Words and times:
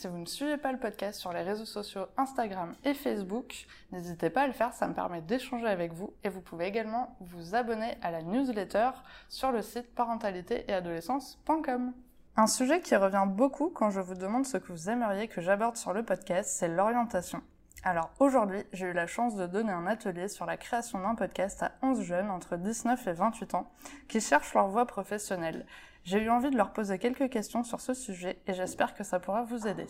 si 0.00 0.08
vous 0.08 0.16
ne 0.16 0.24
suivez 0.24 0.56
pas 0.56 0.72
le 0.72 0.78
podcast 0.78 1.20
sur 1.20 1.30
les 1.30 1.42
réseaux 1.42 1.66
sociaux 1.66 2.06
Instagram 2.16 2.72
et 2.84 2.94
Facebook, 2.94 3.66
n'hésitez 3.92 4.30
pas 4.30 4.44
à 4.44 4.46
le 4.46 4.54
faire, 4.54 4.72
ça 4.72 4.88
me 4.88 4.94
permet 4.94 5.20
d'échanger 5.20 5.66
avec 5.66 5.92
vous 5.92 6.14
et 6.24 6.30
vous 6.30 6.40
pouvez 6.40 6.64
également 6.64 7.18
vous 7.20 7.54
abonner 7.54 7.98
à 8.00 8.10
la 8.10 8.22
newsletter 8.22 8.92
sur 9.28 9.52
le 9.52 9.60
site 9.60 9.94
parentalité-et-adolescence.com. 9.94 11.92
Un 12.38 12.46
sujet 12.46 12.80
qui 12.80 12.96
revient 12.96 13.26
beaucoup 13.28 13.68
quand 13.68 13.90
je 13.90 14.00
vous 14.00 14.14
demande 14.14 14.46
ce 14.46 14.56
que 14.56 14.72
vous 14.72 14.88
aimeriez 14.88 15.28
que 15.28 15.42
j'aborde 15.42 15.76
sur 15.76 15.92
le 15.92 16.02
podcast, 16.02 16.48
c'est 16.48 16.68
l'orientation. 16.68 17.42
Alors 17.84 18.08
aujourd'hui, 18.20 18.62
j'ai 18.72 18.86
eu 18.86 18.94
la 18.94 19.06
chance 19.06 19.36
de 19.36 19.46
donner 19.46 19.72
un 19.72 19.86
atelier 19.86 20.28
sur 20.28 20.46
la 20.46 20.56
création 20.56 20.98
d'un 21.00 21.14
podcast 21.14 21.62
à 21.62 21.72
11 21.82 22.00
jeunes 22.00 22.30
entre 22.30 22.56
19 22.56 23.06
et 23.06 23.12
28 23.12 23.54
ans 23.54 23.70
qui 24.08 24.22
cherchent 24.22 24.54
leur 24.54 24.68
voie 24.68 24.86
professionnelle. 24.86 25.66
J'ai 26.10 26.22
eu 26.24 26.28
envie 26.28 26.50
de 26.50 26.56
leur 26.56 26.72
poser 26.72 26.98
quelques 26.98 27.30
questions 27.30 27.62
sur 27.62 27.80
ce 27.80 27.94
sujet 27.94 28.36
et 28.48 28.52
j'espère 28.52 28.94
que 28.94 29.04
ça 29.04 29.20
pourra 29.20 29.44
vous 29.44 29.68
aider. 29.68 29.86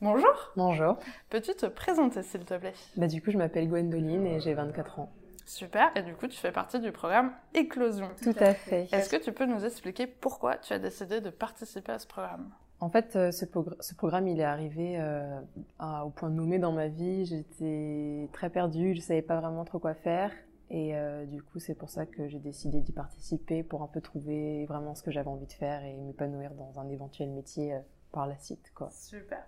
Bonjour 0.00 0.32
Bonjour. 0.56 0.96
Peux-tu 1.28 1.52
te 1.54 1.66
présenter 1.66 2.22
s'il 2.22 2.42
te 2.46 2.54
plaît? 2.54 2.72
Bah, 2.96 3.06
du 3.06 3.20
coup, 3.20 3.30
je 3.30 3.36
m'appelle 3.36 3.68
Gwendoline 3.68 4.24
et 4.26 4.40
j'ai 4.40 4.54
24 4.54 5.00
ans. 5.00 5.12
Super, 5.44 5.90
et 5.94 6.02
du 6.02 6.14
coup 6.14 6.26
tu 6.26 6.38
fais 6.38 6.52
partie 6.52 6.80
du 6.80 6.90
programme 6.90 7.32
Éclosion. 7.52 8.08
Tout 8.22 8.32
à 8.40 8.54
fait. 8.54 8.88
Est-ce 8.92 9.10
que 9.10 9.22
tu 9.22 9.30
peux 9.30 9.44
nous 9.44 9.62
expliquer 9.62 10.06
pourquoi 10.06 10.56
tu 10.56 10.72
as 10.72 10.78
décidé 10.78 11.20
de 11.20 11.28
participer 11.28 11.92
à 11.92 11.98
ce 11.98 12.06
programme? 12.06 12.48
En 12.80 12.88
fait, 12.88 13.14
euh, 13.16 13.30
ce, 13.30 13.44
progr- 13.44 13.76
ce 13.80 13.94
programme, 13.94 14.26
il 14.26 14.40
est 14.40 14.44
arrivé 14.44 14.96
euh, 14.98 15.38
à- 15.78 16.06
au 16.06 16.08
point 16.08 16.30
nommé 16.30 16.58
dans 16.58 16.72
ma 16.72 16.88
vie. 16.88 17.26
J'étais 17.26 18.26
très 18.32 18.48
perdue, 18.48 18.94
je 18.94 19.02
savais 19.02 19.20
pas 19.20 19.38
vraiment 19.38 19.66
trop 19.66 19.78
quoi 19.78 19.92
faire. 19.92 20.32
Et 20.70 20.94
euh, 20.94 21.24
du 21.24 21.42
coup, 21.42 21.58
c'est 21.58 21.74
pour 21.74 21.88
ça 21.88 22.04
que 22.04 22.28
j'ai 22.28 22.38
décidé 22.38 22.80
d'y 22.80 22.92
participer 22.92 23.62
pour 23.62 23.82
un 23.82 23.86
peu 23.86 24.00
trouver 24.00 24.66
vraiment 24.66 24.94
ce 24.94 25.02
que 25.02 25.10
j'avais 25.10 25.28
envie 25.28 25.46
de 25.46 25.52
faire 25.52 25.82
et 25.84 25.96
m'épanouir 25.96 26.52
dans 26.54 26.78
un 26.78 26.88
éventuel 26.90 27.30
métier 27.30 27.72
euh, 27.74 27.80
par 28.12 28.26
la 28.26 28.36
suite. 28.38 28.70
Quoi. 28.74 28.90
Super. 28.90 29.42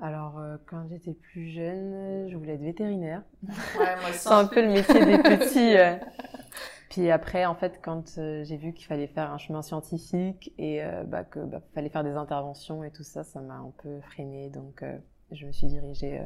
Alors, 0.00 0.40
euh, 0.40 0.56
quand 0.66 0.88
j'étais 0.88 1.14
plus 1.14 1.50
jeune, 1.50 2.28
je 2.28 2.36
voulais 2.36 2.54
être 2.54 2.60
vétérinaire. 2.60 3.22
Ouais. 3.78 3.94
C'est 4.12 4.30
un 4.30 4.46
peu 4.46 4.60
le 4.60 4.72
métier 4.72 5.04
des 5.04 5.18
petits. 5.22 5.76
Puis 6.90 7.12
après, 7.12 7.46
en 7.46 7.54
fait, 7.54 7.78
quand 7.80 8.16
j'ai 8.16 8.56
vu 8.56 8.72
qu'il 8.72 8.86
fallait 8.86 9.06
faire 9.06 9.30
un 9.30 9.38
chemin 9.38 9.62
scientifique 9.62 10.52
et 10.58 10.82
bah, 11.06 11.22
que 11.22 11.38
bah, 11.38 11.62
fallait 11.74 11.88
faire 11.88 12.04
des 12.04 12.14
interventions 12.14 12.82
et 12.82 12.90
tout 12.90 13.04
ça, 13.04 13.22
ça 13.22 13.40
m'a 13.40 13.54
un 13.54 13.72
peu 13.82 14.00
freinée. 14.00 14.50
Donc, 14.50 14.84
je 15.30 15.46
me 15.46 15.52
suis 15.52 15.66
dirigée 15.66 16.20
euh, 16.20 16.24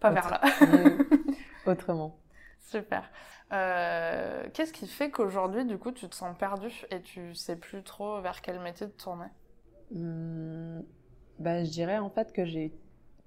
Pas 0.00 0.10
vers 0.10 0.30
là. 0.30 0.40
autrement. 1.66 2.16
Super. 2.60 3.10
Euh, 3.52 4.48
Qu'est-ce 4.52 4.72
qui 4.72 4.86
fait 4.86 5.10
qu'aujourd'hui, 5.10 5.64
du 5.64 5.78
coup, 5.78 5.92
tu 5.92 6.08
te 6.08 6.14
sens 6.14 6.36
perdu 6.36 6.72
et 6.90 7.00
tu 7.00 7.34
sais 7.34 7.56
plus 7.56 7.82
trop 7.82 8.20
vers 8.20 8.40
quel 8.42 8.58
métier 8.60 8.88
te 8.88 9.02
tourner? 9.02 9.28
Hum, 9.94 10.82
bah, 11.38 11.62
je 11.64 11.70
dirais 11.70 11.98
en 11.98 12.10
fait 12.10 12.32
que 12.32 12.44
j'ai 12.44 12.72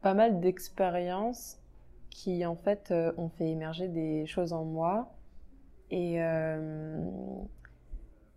pas 0.02 0.14
mal 0.14 0.40
d'expériences 0.42 1.60
qui 2.10 2.46
en 2.46 2.56
fait 2.56 2.92
euh, 2.92 3.14
ont 3.18 3.30
fait 3.30 3.50
émerger 3.50 3.88
des 3.88 4.26
choses 4.26 4.52
en 4.52 4.66
moi 4.66 5.16
et 5.90 6.22
euh, 6.22 7.00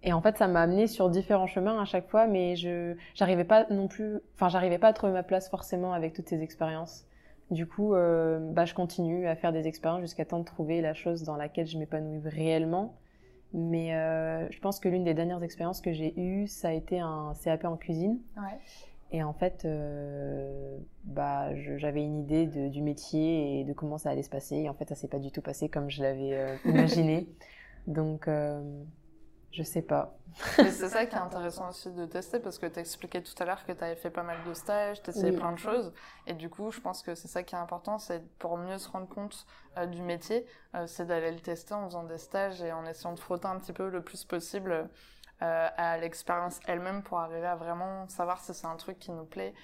et 0.03 0.13
en 0.13 0.21
fait 0.21 0.37
ça 0.39 0.49
m'a 0.49 0.63
amené 0.63 0.87
sur 0.87 1.09
différents 1.11 1.47
chemins 1.47 1.81
à 1.81 1.85
chaque 1.85 2.09
fois 2.09 2.27
mais 2.27 2.57
je 2.57 2.95
j'arrivais 3.15 3.45
pas 3.45 3.67
non 3.71 3.89
plus 3.89 4.19
enfin 4.35 4.49
j'arrivais 4.49 4.79
pas 4.79 4.89
à 4.89 4.93
trouver 4.93 5.13
ma 5.13 5.23
place 5.23 5.49
forcément 5.49 5.93
avec 5.93 6.13
toutes 6.13 6.29
ces 6.29 6.43
expériences 6.43 7.05
du 7.51 7.67
coup 7.67 7.95
euh, 7.95 8.39
bah 8.53 8.65
je 8.65 8.75
continue 8.75 9.27
à 9.27 9.37
faire 9.37 9.53
des 9.53 9.67
expériences 9.69 10.01
jusqu'à 10.03 10.25
temps 10.25 10.39
de 10.41 10.45
trouver 10.45 10.81
la 10.81 10.95
chose 10.95 11.23
dans 11.23 11.37
laquelle 11.37 11.67
je 11.67 11.79
m'épanouis 11.79 12.21
réellement 12.25 12.95
mais 13.55 13.95
euh, 13.95 14.49
je 14.51 14.59
pense 14.61 14.81
que 14.81 14.89
l'une 14.89 15.05
des 15.05 15.15
dernières 15.15 15.43
expériences 15.43 15.81
que 15.83 15.93
j'ai 15.93 16.19
eues 16.19 16.47
ça 16.47 16.69
a 16.69 16.73
été 16.73 16.99
un 17.01 17.33
CAP 17.45 17.65
en 17.65 17.77
cuisine 17.77 18.19
Ouais. 18.37 18.59
et 19.13 19.23
en 19.23 19.35
fait, 19.35 19.67
euh, 19.67 20.79
bah, 21.05 21.55
j'avais 21.77 22.03
une 22.03 22.19
idée 22.21 22.47
de- 22.47 22.69
du 22.69 22.81
métier 22.81 23.61
et 23.61 23.65
de 23.65 23.75
comment 23.75 23.99
ça 23.99 24.09
allait 24.09 24.23
se 24.23 24.31
passer. 24.31 24.57
Et 24.57 24.69
en 24.71 24.75
fait, 24.75 24.89
ça 24.89 24.95
s'est 24.95 25.07
pas 25.07 25.19
du 25.19 25.31
tout 25.31 25.43
passé 25.43 25.69
comme 25.69 25.91
je 25.91 26.01
l'avais 26.03 26.35
imaginé. 26.65 27.29
Donc, 27.87 28.27
je 29.53 29.63
sais 29.63 29.83
pas. 29.83 30.19
C'est 30.57 30.89
ça 30.89 31.05
qui 31.07 31.15
est 31.15 31.19
intéressant 31.19 31.69
aussi 31.69 31.93
de 31.93 32.07
tester 32.07 32.41
parce 32.41 32.59
que 32.59 32.67
tu 32.67 32.81
expliquais 32.81 33.23
tout 33.23 33.35
à 33.39 33.45
l'heure 33.45 33.65
que 33.67 33.73
tu 33.73 33.85
avais 33.85 33.97
fait 33.97 34.11
pas 34.11 34.23
mal 34.23 34.43
de 34.45 34.55
stages, 34.55 35.03
tu 35.03 35.11
essayé 35.11 35.31
Oui. 35.31 35.37
plein 35.37 35.53
de 35.53 35.59
choses. 35.59 35.93
Et 36.27 36.33
du 36.33 36.49
coup, 36.49 36.71
je 36.71 36.81
pense 36.81 37.03
que 37.03 37.15
c'est 37.15 37.29
ça 37.29 37.43
qui 37.43 37.55
est 37.55 37.59
important, 37.59 37.99
c'est 37.99 38.27
pour 38.39 38.57
mieux 38.57 38.79
se 38.79 38.89
rendre 38.89 39.09
compte 39.09 39.47
euh, 39.77 39.87
du 39.87 40.01
métier, 40.01 40.47
euh, 40.75 40.87
c'est 40.87 41.05
d'aller 41.07 41.33
le 41.33 41.41
tester 41.41 41.75
en 41.75 41.85
faisant 41.87 42.05
des 42.05 42.17
stages 42.19 42.63
et 42.63 42.73
en 42.73 42.87
essayant 42.87 43.13
de 43.13 43.21
frotter 43.21 43.47
un 43.47 43.59
petit 43.59 43.75
peu 43.75 43.91
le 43.91 44.03
plus 44.03 44.25
possible 44.25 44.89
euh, 45.43 45.69
à 45.77 45.99
l'expérience 45.99 46.61
elle-même 46.67 47.03
pour 47.03 47.19
arriver 47.19 47.47
à 47.47 47.57
vraiment 47.57 48.09
savoir 48.09 48.41
si 48.41 48.55
c'est 48.55 48.67
un 48.67 48.77
truc 48.77 48.99
qui 48.99 49.11
nous 49.13 49.27
plaît. 49.27 49.55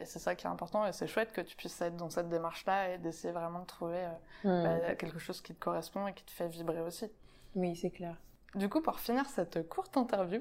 Et 0.00 0.04
c'est 0.04 0.18
ça 0.18 0.34
qui 0.34 0.46
est 0.46 0.50
important 0.50 0.84
et 0.86 0.92
c'est 0.92 1.06
chouette 1.06 1.32
que 1.32 1.40
tu 1.40 1.56
puisses 1.56 1.80
être 1.80 1.96
dans 1.96 2.10
cette 2.10 2.28
démarche-là 2.28 2.90
et 2.90 2.98
d'essayer 2.98 3.32
vraiment 3.32 3.60
de 3.60 3.66
trouver 3.66 4.06
Hmm. 4.44 4.62
bah, 4.62 4.94
quelque 4.96 5.18
chose 5.18 5.40
qui 5.40 5.54
te 5.54 5.58
correspond 5.60 6.06
et 6.06 6.12
qui 6.12 6.24
te 6.24 6.30
fait 6.30 6.48
vibrer 6.48 6.82
aussi. 6.82 7.10
Oui, 7.54 7.74
c'est 7.76 7.90
clair. 7.90 8.16
Du 8.56 8.68
coup, 8.68 8.80
pour 8.80 8.98
finir 8.98 9.26
cette 9.26 9.68
courte 9.68 9.96
interview, 9.96 10.40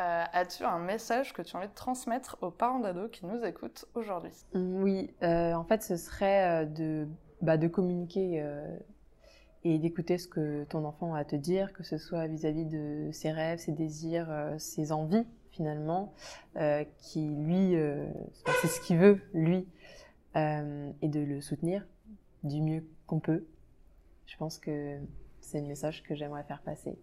euh, 0.00 0.24
as-tu 0.32 0.64
un 0.64 0.78
message 0.78 1.32
que 1.32 1.40
tu 1.40 1.56
as 1.56 1.58
envie 1.58 1.68
de 1.68 1.74
transmettre 1.74 2.36
aux 2.42 2.50
parents 2.50 2.80
d'ados 2.80 3.10
qui 3.10 3.24
nous 3.24 3.42
écoutent 3.44 3.86
aujourd'hui? 3.94 4.32
Oui, 4.54 5.14
euh, 5.22 5.54
en 5.54 5.64
fait, 5.64 5.82
ce 5.82 5.96
serait 5.96 6.64
euh, 6.64 6.64
de, 6.66 7.08
bah, 7.40 7.56
de 7.56 7.66
communiquer 7.66 8.44
et 9.64 9.78
d'écouter 9.78 10.18
ce 10.18 10.28
que 10.28 10.64
ton 10.64 10.84
enfant 10.84 11.14
a 11.14 11.20
à 11.20 11.24
te 11.24 11.34
dire, 11.34 11.72
que 11.72 11.82
ce 11.82 11.96
soit 11.96 12.26
vis-à-vis 12.26 12.66
de 12.66 13.08
ses 13.12 13.32
rêves, 13.32 13.58
ses 13.58 13.72
désirs, 13.72 14.28
ses 14.58 14.92
envies, 14.92 15.26
finalement, 15.50 16.12
qui 16.98 17.26
lui, 17.26 17.74
c'est 18.60 18.68
ce 18.68 18.80
qu'il 18.82 18.98
veut, 18.98 19.20
lui, 19.32 19.66
et 20.34 21.08
de 21.08 21.20
le 21.20 21.40
soutenir 21.40 21.86
du 22.44 22.60
mieux 22.60 22.84
qu'on 23.06 23.18
peut. 23.18 23.46
Je 24.26 24.36
pense 24.36 24.58
que 24.58 24.98
c'est 25.40 25.60
le 25.60 25.66
message 25.66 26.02
que 26.02 26.14
j'aimerais 26.14 26.44
faire 26.44 26.62
passer. 26.62 26.96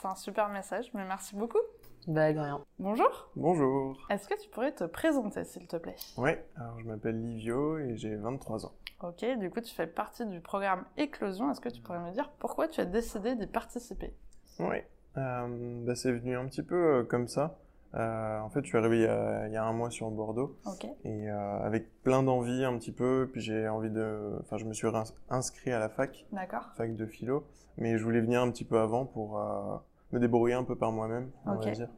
C'est 0.00 0.08
un 0.08 0.14
super 0.14 0.48
message, 0.48 0.90
mais 0.94 1.04
merci 1.04 1.34
beaucoup. 1.34 1.58
Bah, 2.06 2.32
de 2.32 2.38
rien. 2.38 2.60
Bonjour, 2.78 3.30
Bonjour. 3.34 3.98
est-ce 4.10 4.28
que 4.28 4.40
tu 4.40 4.48
pourrais 4.50 4.72
te 4.72 4.84
présenter 4.84 5.44
s'il 5.44 5.66
te 5.66 5.76
plaît? 5.76 5.96
Ouais, 6.16 6.46
alors 6.56 6.78
je 6.78 6.84
m'appelle 6.86 7.20
Livio 7.20 7.78
et 7.78 7.96
j'ai 7.96 8.14
23 8.14 8.66
ans. 8.66 8.72
Ok, 9.02 9.24
du 9.38 9.50
coup 9.50 9.60
tu 9.60 9.74
fais 9.74 9.86
partie 9.86 10.24
du 10.24 10.40
programme 10.40 10.84
Éclosion, 10.96 11.50
est-ce 11.50 11.60
que 11.60 11.68
tu 11.68 11.82
pourrais 11.82 11.98
me 11.98 12.12
dire 12.12 12.30
pourquoi 12.38 12.68
tu 12.68 12.80
as 12.80 12.84
décidé 12.84 13.34
d'y 13.34 13.46
participer? 13.46 14.14
Ouais, 14.58 14.88
euh, 15.16 15.84
bah, 15.84 15.94
c'est 15.96 16.12
venu 16.12 16.36
un 16.36 16.46
petit 16.46 16.62
peu 16.62 16.98
euh, 16.98 17.04
comme 17.04 17.26
ça. 17.26 17.58
Euh, 17.94 18.40
en 18.40 18.50
fait, 18.50 18.60
je 18.62 18.68
suis 18.68 18.76
arrivé 18.76 18.96
il 18.98 19.02
y, 19.02 19.06
a, 19.06 19.46
il 19.46 19.52
y 19.52 19.56
a 19.56 19.64
un 19.64 19.72
mois 19.72 19.90
sur 19.90 20.10
Bordeaux 20.10 20.56
et 21.04 21.30
euh, 21.30 21.58
avec 21.60 21.86
plein 22.02 22.22
d'envie 22.22 22.64
un 22.64 22.76
petit 22.78 22.92
peu. 22.92 23.28
Puis 23.32 23.40
j'ai 23.40 23.68
envie 23.68 23.90
de, 23.90 24.36
enfin, 24.40 24.58
je 24.58 24.64
me 24.66 24.72
suis 24.74 24.86
inscrit 25.30 25.72
à 25.72 25.78
la 25.78 25.88
fac, 25.88 26.26
d'accord. 26.32 26.70
fac 26.76 26.94
de 26.94 27.06
philo, 27.06 27.46
mais 27.78 27.96
je 27.96 28.04
voulais 28.04 28.20
venir 28.20 28.42
un 28.42 28.50
petit 28.50 28.64
peu 28.64 28.78
avant 28.78 29.06
pour 29.06 29.38
euh, 29.38 29.76
me 30.12 30.18
débrouiller 30.18 30.54
un 30.54 30.64
peu 30.64 30.76
par 30.76 30.92
moi-même, 30.92 31.30
on 31.46 31.54
va 31.54 31.70
dire. 31.70 31.88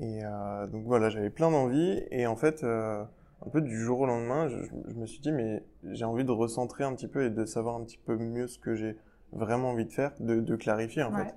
Et 0.00 0.20
donc 0.70 0.84
voilà, 0.86 1.08
j'avais 1.10 1.30
plein 1.30 1.50
d'envie 1.50 2.02
et 2.12 2.26
en 2.28 2.36
fait, 2.36 2.62
un 2.62 3.50
peu 3.52 3.60
du 3.60 3.76
jour 3.76 4.00
au 4.00 4.06
lendemain, 4.06 4.48
je, 4.48 4.56
je 4.62 4.94
me 4.94 5.06
suis 5.06 5.20
dit 5.20 5.32
mais 5.32 5.64
j'ai 5.90 6.04
envie 6.04 6.24
de 6.24 6.30
recentrer 6.30 6.84
un 6.84 6.94
petit 6.94 7.08
peu 7.08 7.24
et 7.24 7.30
de 7.30 7.44
savoir 7.44 7.74
un 7.76 7.82
petit 7.84 7.98
peu 7.98 8.16
mieux 8.16 8.46
ce 8.46 8.58
que 8.60 8.74
j'ai 8.76 8.96
vraiment 9.32 9.70
envie 9.70 9.84
de 9.86 9.92
faire, 9.92 10.12
de, 10.20 10.36
de 10.40 10.56
clarifier 10.56 11.02
en 11.02 11.12
Ouais. 11.12 11.24
fait. 11.24 11.34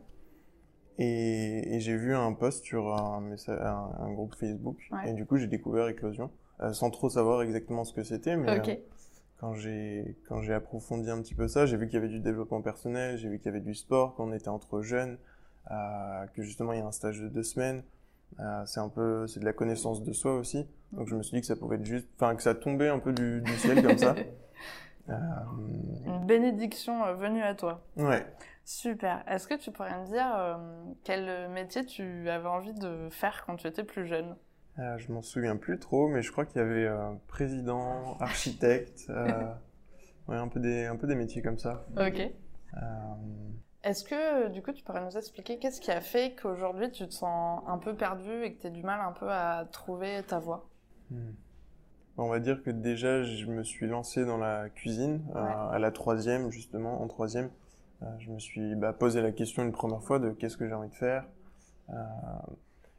Et, 0.97 1.75
et 1.75 1.79
j'ai 1.79 1.95
vu 1.95 2.13
un 2.15 2.33
post 2.33 2.63
sur 2.63 2.93
un, 2.93 3.21
messa- 3.21 3.59
un, 3.65 4.03
un 4.05 4.11
groupe 4.13 4.35
Facebook 4.35 4.77
Ouais. 4.91 5.09
et 5.09 5.13
du 5.13 5.25
coup 5.25 5.37
j'ai 5.37 5.47
découvert 5.47 5.87
Éclosion 5.87 6.29
euh, 6.61 6.73
sans 6.73 6.89
trop 6.91 7.09
savoir 7.09 7.41
exactement 7.41 7.83
ce 7.85 7.93
que 7.93 8.03
c'était, 8.03 8.35
mais 8.37 8.59
Ok, 8.59 8.69
euh, 8.69 8.75
quand 9.39 9.53
j'ai 9.55 10.15
quand 10.27 10.41
j'ai 10.41 10.53
approfondi 10.53 11.09
un 11.09 11.21
petit 11.21 11.33
peu 11.33 11.47
ça, 11.47 11.65
j'ai 11.65 11.77
vu 11.77 11.87
qu'il 11.87 11.95
y 11.95 11.97
avait 11.97 12.07
du 12.09 12.19
développement 12.19 12.61
personnel, 12.61 13.17
j'ai 13.17 13.29
vu 13.29 13.37
qu'il 13.39 13.47
y 13.47 13.49
avait 13.49 13.61
du 13.61 13.73
sport, 13.73 14.13
qu'on 14.15 14.31
était 14.33 14.49
entre 14.49 14.81
jeunes, 14.81 15.17
euh, 15.71 16.25
que 16.35 16.43
justement 16.43 16.73
il 16.73 16.79
y 16.79 16.81
a 16.81 16.85
un 16.85 16.91
stage 16.91 17.19
de 17.19 17.27
deux 17.29 17.43
semaines. 17.43 17.83
C'est 18.65 18.79
un 18.79 18.89
peu 18.89 19.27
c'est 19.27 19.39
de 19.39 19.45
la 19.45 19.53
connaissance 19.53 20.03
de 20.03 20.13
soi 20.13 20.35
aussi. 20.35 20.65
Donc 20.93 21.07
je 21.07 21.15
me 21.15 21.21
suis 21.23 21.35
dit 21.35 21.41
que 21.41 21.47
ça 21.47 21.55
pouvait 21.55 21.75
être 21.75 21.85
juste, 21.85 22.07
enfin 22.15 22.35
que 22.35 22.41
ça 22.43 22.55
tombait 22.55 22.87
un 22.89 22.99
peu 22.99 23.13
du, 23.13 23.41
du 23.41 23.57
ciel 23.57 23.81
comme 23.83 23.97
ça. 23.97 24.15
Euh, 25.09 25.15
une 26.05 26.25
bénédiction 26.25 27.03
euh, 27.05 27.13
venue 27.13 27.41
à 27.41 27.55
toi. 27.55 27.81
ouais. 27.97 28.25
Super. 28.63 29.23
Est-ce 29.27 29.47
que 29.47 29.55
tu 29.55 29.71
pourrais 29.71 29.99
me 29.99 30.05
dire 30.05 30.31
euh, 30.35 30.55
quel 31.03 31.49
métier 31.49 31.85
tu 31.85 32.29
avais 32.29 32.47
envie 32.47 32.73
de 32.73 33.09
faire 33.09 33.43
quand 33.45 33.55
tu 33.55 33.67
étais 33.67 33.83
plus 33.83 34.05
jeune? 34.05 34.35
Euh, 34.79 34.97
je 34.97 35.11
m'en 35.11 35.21
souviens 35.21 35.57
plus 35.57 35.79
trop, 35.79 36.07
mais 36.07 36.21
je 36.21 36.31
crois 36.31 36.45
qu'il 36.45 36.61
y 36.61 36.63
avait 36.63 36.85
euh, 36.85 37.11
président, 37.27 38.17
architecte, 38.19 39.07
euh, 39.09 39.51
Ouais, 40.27 40.37
un 40.37 40.47
peu 40.47 40.59
des, 40.59 40.85
un 40.85 40.95
peu 40.95 41.07
des 41.07 41.15
métiers 41.15 41.41
comme 41.41 41.57
ça. 41.57 41.85
Ok. 41.97 42.31
Est-ce 43.83 44.03
que, 44.03 44.49
du 44.49 44.61
coup, 44.61 44.71
tu 44.71 44.83
pourrais 44.83 45.03
nous 45.03 45.17
expliquer 45.17 45.57
qu'est-ce 45.57 45.81
qui 45.81 45.91
a 45.91 46.01
fait 46.01 46.35
qu'aujourd'hui 46.35 46.91
tu 46.91 47.07
te 47.07 47.13
sens 47.13 47.63
un 47.67 47.79
peu 47.79 47.95
perdu 47.95 48.43
et 48.43 48.53
que 48.53 48.61
tu 48.61 48.67
as 48.67 48.69
du 48.69 48.83
mal 48.83 49.01
un 49.01 49.11
peu 49.11 49.29
à 49.29 49.65
trouver 49.71 50.21
ta 50.23 50.37
voie? 50.39 50.69
Hmm. 51.09 51.31
On 52.17 52.27
va 52.27 52.39
dire 52.39 52.61
que 52.61 52.69
déjà, 52.69 53.23
je 53.23 53.45
me 53.45 53.63
suis 53.63 53.87
lancé 53.87 54.25
dans 54.25 54.37
la 54.37 54.69
cuisine 54.69 55.21
euh, 55.35 55.39
à 55.39 55.79
la 55.79 55.91
troisième, 55.91 56.51
justement, 56.51 57.01
en 57.01 57.07
troisième. 57.07 57.49
Euh, 58.03 58.05
je 58.19 58.31
me 58.31 58.39
suis 58.39 58.75
bah, 58.75 58.93
posé 58.93 59.21
la 59.21 59.31
question 59.31 59.63
une 59.63 59.71
première 59.71 60.03
fois 60.03 60.19
de 60.19 60.31
qu'est-ce 60.31 60.57
que 60.57 60.67
j'ai 60.67 60.73
envie 60.73 60.89
de 60.89 60.95
faire. 60.95 61.25
Euh, 61.89 61.93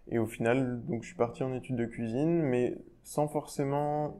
et 0.08 0.18
au 0.18 0.26
final, 0.26 0.82
donc, 0.86 1.02
je 1.02 1.08
suis 1.08 1.16
parti 1.16 1.42
en 1.42 1.52
études 1.52 1.76
de 1.76 1.84
cuisine, 1.84 2.42
mais 2.42 2.78
sans 3.04 3.28
forcément 3.28 4.16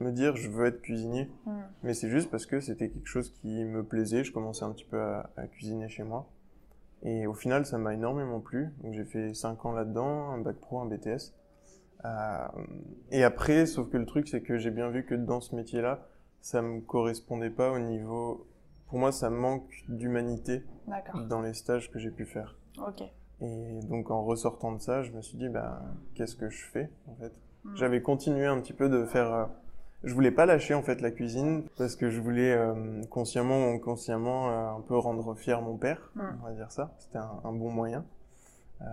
me 0.00 0.12
dire 0.12 0.36
je 0.36 0.48
veux 0.48 0.66
être 0.66 0.82
cuisinier. 0.82 1.30
Hmm. 1.46 1.60
Mais 1.82 1.94
c'est 1.94 2.10
juste 2.10 2.30
parce 2.30 2.46
que 2.46 2.60
c'était 2.60 2.90
quelque 2.90 3.08
chose 3.08 3.30
qui 3.30 3.64
me 3.64 3.82
plaisait. 3.82 4.24
Je 4.24 4.32
commençais 4.32 4.64
un 4.64 4.72
petit 4.72 4.84
peu 4.84 5.00
à, 5.00 5.30
à 5.36 5.46
cuisiner 5.46 5.88
chez 5.88 6.04
moi. 6.04 6.28
Et 7.02 7.26
au 7.26 7.34
final, 7.34 7.64
ça 7.64 7.78
m'a 7.78 7.94
énormément 7.94 8.40
plu. 8.40 8.68
Donc 8.82 8.92
j'ai 8.92 9.04
fait 9.04 9.34
5 9.34 9.64
ans 9.64 9.72
là-dedans, 9.72 10.30
un 10.30 10.38
bac 10.38 10.56
pro, 10.56 10.80
un 10.80 10.86
BTS. 10.86 11.32
Euh, 12.04 12.46
et 13.10 13.24
après, 13.24 13.66
sauf 13.66 13.88
que 13.90 13.96
le 13.96 14.06
truc, 14.06 14.28
c'est 14.28 14.40
que 14.40 14.56
j'ai 14.58 14.70
bien 14.70 14.88
vu 14.90 15.04
que 15.04 15.14
dans 15.14 15.40
ce 15.40 15.54
métier-là, 15.56 16.06
ça 16.40 16.62
me 16.62 16.80
correspondait 16.80 17.50
pas 17.50 17.70
au 17.72 17.78
niveau. 17.78 18.46
Pour 18.88 18.98
moi, 18.98 19.12
ça 19.12 19.30
manque 19.30 19.68
d'humanité 19.88 20.62
dans 21.28 21.40
les 21.42 21.52
stages 21.54 21.90
que 21.90 21.98
j'ai 21.98 22.10
pu 22.10 22.24
faire. 22.24 22.56
Ok. 22.86 23.02
Et 23.40 23.80
donc 23.88 24.10
en 24.10 24.24
ressortant 24.24 24.72
de 24.72 24.80
ça, 24.80 25.02
je 25.02 25.12
me 25.12 25.20
suis 25.22 25.36
dit, 25.38 25.48
bah, 25.48 25.82
qu'est-ce 26.14 26.34
que 26.36 26.48
je 26.48 26.64
fais 26.66 26.90
en 27.08 27.14
fait? 27.16 27.32
Hmm. 27.64 27.76
J'avais 27.76 28.00
continué 28.02 28.46
un 28.46 28.60
petit 28.60 28.72
peu 28.72 28.88
de 28.88 29.04
faire. 29.04 29.32
euh, 29.32 29.44
je 30.04 30.14
voulais 30.14 30.30
pas 30.30 30.46
lâcher 30.46 30.74
en 30.74 30.82
fait 30.82 31.00
la 31.00 31.10
cuisine 31.10 31.64
parce 31.76 31.96
que 31.96 32.08
je 32.08 32.20
voulais 32.20 32.52
euh, 32.52 33.02
consciemment 33.10 33.58
ou 33.66 33.74
inconsciemment 33.74 34.48
euh, 34.50 34.76
un 34.78 34.80
peu 34.80 34.96
rendre 34.96 35.34
fier 35.34 35.60
mon 35.60 35.76
père, 35.76 36.10
Hmm. 36.14 36.22
on 36.40 36.46
va 36.46 36.52
dire 36.52 36.70
ça. 36.72 36.94
C'était 36.98 37.18
un, 37.18 37.40
un 37.44 37.52
bon 37.52 37.70
moyen. 37.70 38.04
Euh, 38.80 38.84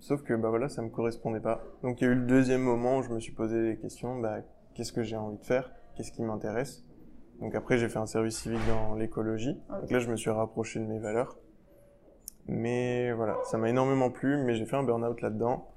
sauf 0.00 0.22
que 0.22 0.34
bah 0.34 0.50
voilà, 0.50 0.68
ça 0.68 0.82
me 0.82 0.90
correspondait 0.90 1.40
pas. 1.40 1.62
Donc 1.82 2.00
il 2.00 2.04
y 2.04 2.06
a 2.06 2.10
eu 2.10 2.16
le 2.16 2.26
deuxième 2.26 2.62
moment 2.62 2.98
où 2.98 3.02
je 3.02 3.10
me 3.10 3.20
suis 3.20 3.32
posé 3.32 3.60
les 3.60 3.76
questions. 3.76 4.20
Bah, 4.20 4.38
qu'est-ce 4.74 4.92
que 4.92 5.02
j'ai 5.02 5.16
envie 5.16 5.38
de 5.38 5.44
faire? 5.44 5.72
Qu'est-ce 5.96 6.12
qui 6.12 6.22
m'intéresse? 6.22 6.84
Donc 7.40 7.54
après 7.54 7.78
j'ai 7.78 7.88
fait 7.88 7.98
un 7.98 8.06
service 8.06 8.38
civique 8.38 8.66
dans 8.68 8.94
l'écologie. 8.94 9.60
Donc 9.80 9.90
là 9.90 9.98
je 9.98 10.10
me 10.10 10.16
suis 10.16 10.30
rapproché 10.30 10.80
de 10.80 10.86
mes 10.86 10.98
valeurs. 10.98 11.38
Mais 12.46 13.12
voilà, 13.12 13.38
ça 13.44 13.56
m'a 13.56 13.70
énormément 13.70 14.10
plu, 14.10 14.36
mais 14.44 14.54
j'ai 14.54 14.66
fait 14.66 14.76
un 14.76 14.82
burn-out 14.82 15.20
là-dedans. 15.22 15.68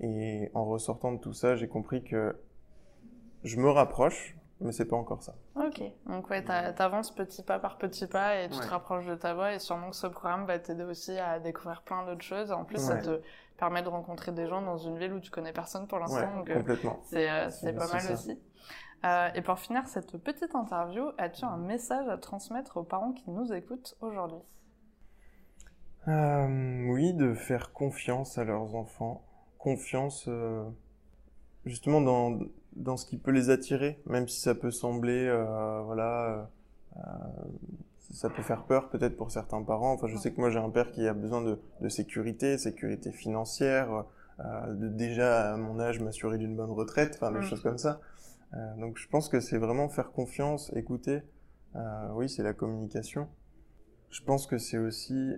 Et 0.00 0.50
en 0.54 0.64
ressortant 0.64 1.12
de 1.12 1.18
tout 1.18 1.32
ça, 1.32 1.56
j'ai 1.56 1.68
compris 1.68 2.02
que 2.02 2.36
je 3.44 3.58
me 3.58 3.68
rapproche, 3.70 4.36
mais 4.60 4.72
c'est 4.72 4.86
pas 4.86 4.96
encore 4.96 5.22
ça. 5.22 5.34
Ok. 5.54 5.82
Donc, 6.06 6.30
ouais, 6.30 6.42
t'a- 6.44 6.72
t'avances 6.72 7.14
petit 7.14 7.42
pas 7.42 7.58
par 7.58 7.78
petit 7.78 8.06
pas 8.06 8.40
et 8.40 8.48
tu 8.48 8.58
te 8.58 8.66
rapproches 8.68 9.06
de 9.06 9.14
ta 9.14 9.34
voie. 9.34 9.54
Et 9.54 9.58
sûrement 9.58 9.90
que 9.90 9.96
ce 9.96 10.06
programme 10.06 10.46
va 10.46 10.58
t'aider 10.58 10.84
aussi 10.84 11.16
à 11.18 11.38
découvrir 11.40 11.82
plein 11.82 12.04
d'autres 12.06 12.24
choses. 12.24 12.52
En 12.52 12.64
plus, 12.64 12.78
ça 12.78 12.96
te 12.96 13.20
permet 13.58 13.82
de 13.82 13.88
rencontrer 13.88 14.32
des 14.32 14.46
gens 14.46 14.62
dans 14.62 14.78
une 14.78 14.98
ville 14.98 15.12
où 15.12 15.20
tu 15.20 15.30
connais 15.30 15.52
personne 15.52 15.86
pour 15.86 15.98
l'instant. 15.98 16.42
Ouais, 16.42 16.52
euh, 16.52 16.54
complètement. 16.58 17.00
c'est 17.04 17.30
euh, 17.30 17.50
c'est 17.50 17.72
pas 17.72 17.88
mal 17.88 18.00
ça. 18.00 18.12
aussi. 18.14 18.38
Euh, 19.04 19.28
et 19.34 19.42
pour 19.42 19.58
finir 19.58 19.86
cette 19.88 20.16
petite 20.18 20.54
interview, 20.54 21.10
as-tu 21.18 21.44
un 21.44 21.58
message 21.58 22.08
à 22.08 22.16
transmettre 22.18 22.78
aux 22.78 22.82
parents 22.82 23.12
qui 23.12 23.30
nous 23.30 23.52
écoutent 23.52 23.94
aujourd'hui? 24.00 24.40
Euh, 26.08 26.86
oui, 26.88 27.12
de 27.14 27.34
faire 27.34 27.72
confiance 27.72 28.38
à 28.38 28.44
leurs 28.44 28.74
enfants. 28.74 29.24
Confiance, 29.58 30.26
euh, 30.28 30.64
justement, 31.64 32.00
dans, 32.00 32.38
dans 32.76 32.96
ce 32.96 33.06
qui 33.06 33.16
peut 33.16 33.30
les 33.30 33.50
attirer, 33.50 33.98
même 34.06 34.28
si 34.28 34.40
ça 34.40 34.54
peut 34.54 34.70
sembler, 34.70 35.26
euh, 35.26 35.82
voilà, 35.84 36.48
euh, 36.96 37.00
ça 38.12 38.30
peut 38.30 38.42
faire 38.42 38.64
peur 38.64 38.88
peut-être 38.88 39.16
pour 39.16 39.30
certains 39.30 39.62
parents. 39.62 39.92
Enfin, 39.92 40.06
je 40.08 40.16
sais 40.16 40.32
que 40.32 40.40
moi 40.40 40.50
j'ai 40.50 40.58
un 40.58 40.70
père 40.70 40.90
qui 40.92 41.06
a 41.06 41.14
besoin 41.14 41.42
de, 41.42 41.58
de 41.80 41.88
sécurité, 41.88 42.58
sécurité 42.58 43.12
financière, 43.12 44.04
euh, 44.40 44.74
de 44.74 44.88
déjà 44.88 45.54
à 45.54 45.56
mon 45.56 45.80
âge 45.80 46.00
m'assurer 46.00 46.38
d'une 46.38 46.54
bonne 46.56 46.70
retraite, 46.70 47.12
enfin 47.16 47.32
des 47.32 47.38
Mm. 47.38 47.42
choses 47.42 47.62
comme 47.62 47.78
ça. 47.78 48.00
Euh, 48.54 48.76
donc 48.76 48.98
je 48.98 49.08
pense 49.08 49.28
que 49.28 49.40
c'est 49.40 49.58
vraiment 49.58 49.88
faire 49.88 50.12
confiance, 50.12 50.72
écouter. 50.76 51.22
Euh, 51.74 52.08
oui, 52.14 52.28
c'est 52.28 52.42
la 52.42 52.52
communication. 52.52 53.28
Je 54.10 54.22
pense 54.22 54.46
que 54.46 54.58
c'est 54.58 54.78
aussi 54.78 55.34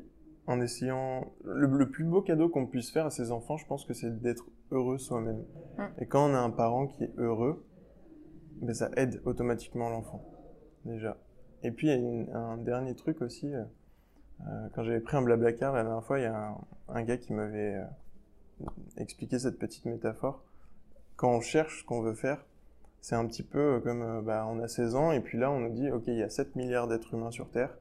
en 0.47 0.61
essayant 0.61 1.33
le, 1.45 1.67
le 1.67 1.89
plus 1.91 2.05
beau 2.05 2.23
cadeau 2.23 2.49
qu'on 2.49 2.67
puisse 2.67 2.91
faire 2.91 3.07
à 3.07 3.11
ses 3.11 3.33
enfants, 3.33 3.57
je 3.57 3.67
pense 3.67 3.85
que 3.85 3.95
c'est 3.95 4.21
d'être 4.21 4.47
heureux 4.71 4.99
soi-même. 4.99 5.45
Mm. 5.79 5.83
Et 5.99 6.07
quand 6.07 6.31
on 6.31 6.35
a 6.35 6.39
un 6.39 6.51
parent 6.51 6.87
qui 6.87 7.05
est 7.05 7.13
heureux, 7.19 7.65
ben 8.61 8.75
ça 8.75 8.91
aide 8.97 9.21
automatiquement 9.25 9.89
l'enfant 9.91 10.23
déjà. 10.85 11.17
Et 11.63 11.71
puis 11.71 11.89
il 11.89 11.91
y 11.91 11.93
a 11.93 11.97
une- 11.97 12.31
un 12.35 12.57
dernier 12.59 12.95
truc 12.95 13.21
aussi. 13.23 13.53
euh, 13.55 13.65
euh, 14.47 14.69
quand 14.75 14.85
j'avais 14.85 15.01
pris 15.01 15.17
un 15.17 15.23
blablacar 15.23 15.73
la 15.75 15.83
dernière 15.83 16.05
fois, 16.05 16.19
il 16.21 16.23
y 16.23 16.27
a 16.27 16.37
un, 16.51 16.59
un 16.89 17.03
gars 17.03 17.17
qui 17.17 17.33
m'avait 17.33 17.75
euh, 17.75 17.85
expliqué 18.97 19.39
cette 19.39 19.59
petite 19.59 19.85
métaphore. 19.85 20.43
Quand 21.17 21.31
on 21.31 21.41
cherche 21.41 21.81
ce 21.81 21.85
qu'on 21.85 22.01
veut 22.03 22.15
faire, 22.15 22.45
c'est 23.01 23.15
un 23.17 23.27
petit 23.27 23.43
peu 23.43 23.81
comme 23.81 24.03
euh, 24.03 24.23
bah, 24.23 24.47
on 24.49 24.61
a 24.61 24.69
16 24.69 24.95
ans 24.95 25.13
et 25.13 25.21
puis 25.21 25.39
là 25.39 25.51
on 25.51 25.61
nous 25.61 25.71
dit 25.75 25.91
ok 25.91 26.05
il 26.09 26.17
y 26.19 26.23
a 26.23 26.29
7 26.29 26.55
milliards 26.57 26.87
d'êtres 26.89 27.15
humains 27.15 27.31
sur 27.31 27.49
Terre. 27.51 27.77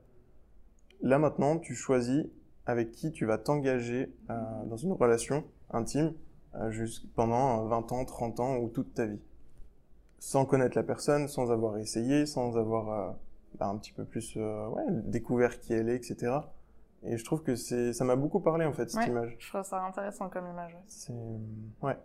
Là 1.01 1.19
maintenant 1.19 1.57
tu 1.57 1.75
choisis 1.75 2.25
avec 2.65 2.91
qui 2.91 3.11
tu 3.11 3.25
vas 3.25 3.37
t'engager 3.37 4.11
euh, 4.29 4.35
dans 4.65 4.77
une 4.77 4.93
relation 4.93 5.43
intime 5.71 6.13
pendant 7.15 7.65
euh, 7.65 7.67
20 7.69 7.91
ans, 7.91 8.05
30 8.05 8.39
ans 8.39 8.57
ou 8.57 8.69
toute 8.69 8.93
ta 8.93 9.05
vie. 9.05 9.21
Sans 10.19 10.45
connaître 10.45 10.75
la 10.77 10.83
personne, 10.83 11.27
sans 11.27 11.51
avoir 11.51 11.77
essayé, 11.77 12.25
sans 12.25 12.57
avoir 12.57 12.89
euh, 12.91 13.11
bah, 13.59 13.67
un 13.67 13.77
petit 13.77 13.91
peu 13.93 14.03
plus 14.05 14.33
euh, 14.37 14.67
ouais, 14.69 14.83
découvert 14.89 15.59
qui 15.59 15.73
elle 15.73 15.89
est, 15.89 15.95
etc. 15.95 16.35
Et 17.03 17.17
je 17.17 17.23
trouve 17.23 17.43
que 17.43 17.55
c'est, 17.55 17.93
ça 17.93 18.03
m'a 18.03 18.15
beaucoup 18.15 18.39
parlé 18.39 18.65
en 18.65 18.73
fait 18.73 18.89
cette 18.89 19.01
Ouais. 19.01 19.09
image. 19.09 19.35
Je 19.39 19.49
trouve 19.49 19.63
ça 19.63 19.83
intéressant 19.83 20.29
comme 20.29 20.47
image. 20.47 20.73
ouais. 20.73 20.83
C'est, 20.87 21.13
ouais. 21.83 21.97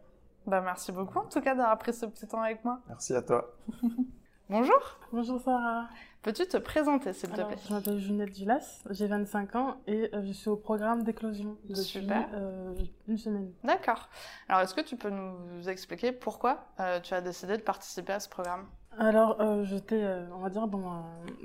Bah, 0.47 0.61
merci 0.61 0.93
beaucoup 0.93 1.19
en 1.21 1.29
tout 1.29 1.41
cas 1.41 1.55
d'avoir 1.55 1.79
pris 1.79 1.95
ce 1.95 2.05
petit 2.07 2.27
temps 2.27 2.43
avec 2.43 2.65
moi. 2.65 2.81
Merci 2.89 3.15
à 3.15 3.23
toi. 3.23 3.55
Bonjour, 4.53 4.99
Bonjour 5.15 5.41
Sarah. 5.41 5.89
peux-tu 6.23 6.47
te 6.47 6.59
présenter 6.59 7.15
s'il 7.15 7.31
te 7.31 7.41
plaît? 7.41 7.57
je 7.67 7.73
m'appelle 7.73 7.99
Junette 7.99 8.33
Dulas, 8.35 8.83
j'ai 8.91 9.07
25 9.07 9.57
ans 9.57 9.77
et 9.87 10.11
euh, 10.15 10.23
je 10.27 10.33
suis 10.33 10.51
au 10.51 10.57
programme 10.57 11.05
d'éclosion 11.05 11.57
depuis 11.71 12.07
euh, 12.35 12.75
une 13.09 13.17
semaine. 13.17 13.51
D'accord. 13.65 14.11
Alors, 14.51 14.61
est-ce 14.61 14.75
que 14.75 14.83
tu 14.83 14.97
peux 14.97 15.09
nous 15.09 15.71
expliquer 15.71 16.13
pourquoi 16.13 16.67
euh, 16.81 17.01
tu 17.01 17.15
as 17.15 17.23
décidé 17.23 17.57
de 17.57 17.63
participer 17.63 18.13
à 18.13 18.21
ce 18.21 18.29
programme? 18.29 18.67
Alors, 18.99 19.41
euh, 19.41 19.65
j'étais, 19.65 20.03
euh, 20.03 20.27
on 20.35 20.41
va 20.41 20.51
dire, 20.51 20.69
dans 20.69 20.77
ma, 20.81 21.03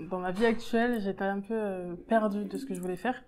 dans 0.10 0.20
ma 0.20 0.32
vie 0.34 0.46
actuelle, 0.46 1.00
j'étais 1.00 1.24
un 1.24 1.40
peu 1.40 1.96
perdue 2.10 2.44
de 2.44 2.58
ce 2.58 2.66
que 2.66 2.74
je 2.74 2.82
voulais 2.82 2.98
faire, 2.98 3.24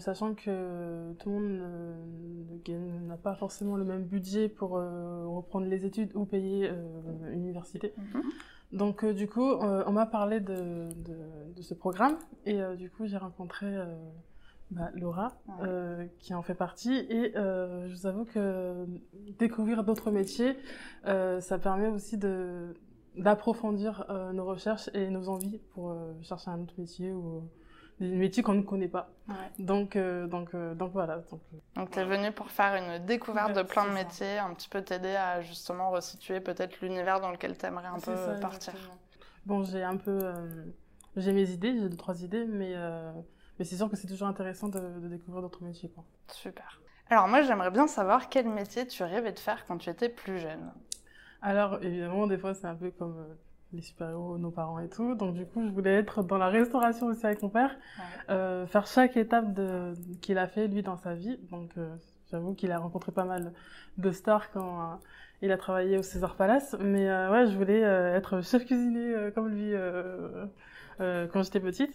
sachant 0.00 0.34
que 0.34 1.12
tout 1.20 1.30
le 1.30 1.36
monde 1.36 3.06
n'a 3.06 3.16
pas 3.16 3.36
forcément 3.36 3.76
le 3.76 3.84
même 3.84 4.02
budget 4.02 4.48
pour 4.48 4.70
reprendre 4.70 5.66
les 5.66 5.86
études 5.86 6.10
ou 6.16 6.24
payer 6.24 6.68
euh, 6.68 7.32
une 7.32 7.44
université. 7.44 7.94
Donc, 8.72 9.02
euh, 9.04 9.14
du 9.14 9.28
coup, 9.28 9.50
euh, 9.52 9.82
on 9.86 9.92
m'a 9.92 10.06
parlé 10.06 10.40
de, 10.40 10.88
de, 10.96 11.16
de 11.56 11.62
ce 11.62 11.74
programme 11.74 12.16
et 12.44 12.60
euh, 12.60 12.76
du 12.76 12.90
coup, 12.90 13.06
j'ai 13.06 13.16
rencontré 13.16 13.66
bah, 14.70 14.90
Laura, 14.94 15.32
Ouais. 15.62 16.10
qui 16.18 16.34
en 16.34 16.42
fait 16.42 16.54
partie. 16.54 16.94
Et 17.08 17.32
je 17.34 17.90
vous 17.92 18.06
avoue 18.06 18.24
que 18.26 18.86
découvrir 19.38 19.84
d'autres 19.84 20.10
métiers, 20.10 20.56
ça 21.04 21.58
permet 21.58 21.88
aussi 21.88 22.18
d'approfondir 23.16 24.04
nos 24.34 24.44
recherches 24.44 24.90
et 24.92 25.08
nos 25.08 25.28
envies 25.30 25.58
pour 25.72 25.96
chercher 26.22 26.50
un 26.50 26.60
autre 26.60 26.74
métier 26.76 27.12
ou 27.12 27.48
des 28.00 28.08
métiers 28.14 28.42
qu'on 28.42 28.54
ne 28.54 28.62
connaît 28.62 28.88
pas. 28.88 29.10
Ouais. 29.28 29.34
Donc, 29.58 29.96
euh, 29.96 30.26
donc, 30.26 30.54
euh, 30.54 30.74
donc 30.74 30.92
voilà. 30.92 31.16
Donc, 31.30 31.40
euh, 31.52 31.56
Donc, 31.76 31.90
tu 31.90 31.98
es 31.98 32.04
venu 32.04 32.32
pour 32.32 32.50
faire 32.50 32.74
une 32.76 33.04
découverte 33.04 33.48
Ouais, 33.48 33.62
de 33.62 33.62
plein 33.62 33.84
de 33.84 33.88
ça. 33.88 33.94
métiers, 33.94 34.38
un 34.38 34.54
petit 34.54 34.68
peu 34.68 34.82
t'aider 34.82 35.14
à 35.16 35.40
justement 35.42 35.90
resituer 35.90 36.40
peut-être 36.40 36.80
l'univers 36.80 37.20
dans 37.20 37.30
lequel 37.30 37.56
tu 37.58 37.66
aimerais 37.66 37.88
un 37.88 37.98
peu 38.00 38.14
ça, 38.16 38.34
partir. 38.40 38.72
exactement. 38.74 38.98
Bon, 39.46 39.64
j'ai 39.64 39.82
un 39.82 39.96
peu, 39.96 40.18
euh, 40.22 40.64
j'ai 41.16 41.32
mes 41.32 41.50
idées, 41.50 41.72
j'ai 41.78 41.88
deux 41.88 41.96
trois 41.96 42.22
idées, 42.22 42.44
mais 42.46 42.72
euh, 42.76 43.10
mais 43.58 43.64
c'est 43.64 43.76
sûr 43.76 43.90
que 43.90 43.96
c'est 43.96 44.06
toujours 44.06 44.28
intéressant 44.28 44.68
de, 44.68 44.78
de 45.00 45.08
découvrir 45.08 45.42
d'autres 45.42 45.62
métiers, 45.64 45.90
quoi. 45.90 46.04
Super. 46.28 46.80
Alors, 47.10 47.26
moi, 47.26 47.42
j'aimerais 47.42 47.70
bien 47.70 47.86
savoir 47.86 48.28
quel 48.28 48.48
métier 48.48 48.86
tu 48.86 49.02
rêvais 49.02 49.32
de 49.32 49.38
faire 49.38 49.64
quand 49.66 49.78
tu 49.78 49.88
étais 49.90 50.08
plus 50.10 50.38
jeune. 50.38 50.72
Alors, 51.40 51.82
évidemment, 51.82 52.26
des 52.26 52.36
fois, 52.38 52.52
c'est 52.54 52.66
un 52.66 52.74
peu 52.74 52.90
comme 52.90 53.18
euh, 53.18 53.34
les 53.74 53.82
super-héros, 53.82 54.38
nos 54.38 54.50
parents 54.50 54.78
et 54.78 54.88
tout. 54.88 55.14
Donc, 55.14 55.34
du 55.34 55.44
coup, 55.44 55.62
je 55.62 55.70
voulais 55.70 55.94
être 55.94 56.22
dans 56.22 56.38
la 56.38 56.48
restauration 56.48 57.06
aussi 57.08 57.26
avec 57.26 57.42
mon 57.42 57.50
père, 57.50 57.76
euh, 58.30 58.66
faire 58.66 58.86
chaque 58.86 59.16
étape 59.16 59.52
de, 59.52 59.92
qu'il 60.22 60.38
a 60.38 60.46
fait, 60.46 60.68
lui, 60.68 60.82
dans 60.82 60.96
sa 60.96 61.14
vie. 61.14 61.38
Donc, 61.50 61.72
euh, 61.76 61.94
j'avoue 62.30 62.54
qu'il 62.54 62.72
a 62.72 62.78
rencontré 62.78 63.12
pas 63.12 63.24
mal 63.24 63.52
de 63.98 64.10
stars 64.10 64.50
quand 64.52 64.80
euh, 64.80 64.94
il 65.42 65.52
a 65.52 65.58
travaillé 65.58 65.98
au 65.98 66.02
César 66.02 66.34
Palace. 66.36 66.76
Mais 66.80 67.10
ouais, 67.28 67.46
je 67.46 67.56
voulais 67.58 67.80
être 67.80 68.40
chef 68.42 68.64
cuisinier 68.64 69.30
comme 69.34 69.48
lui 69.48 69.74
quand 70.98 71.42
j'étais 71.42 71.60
petite. 71.60 71.94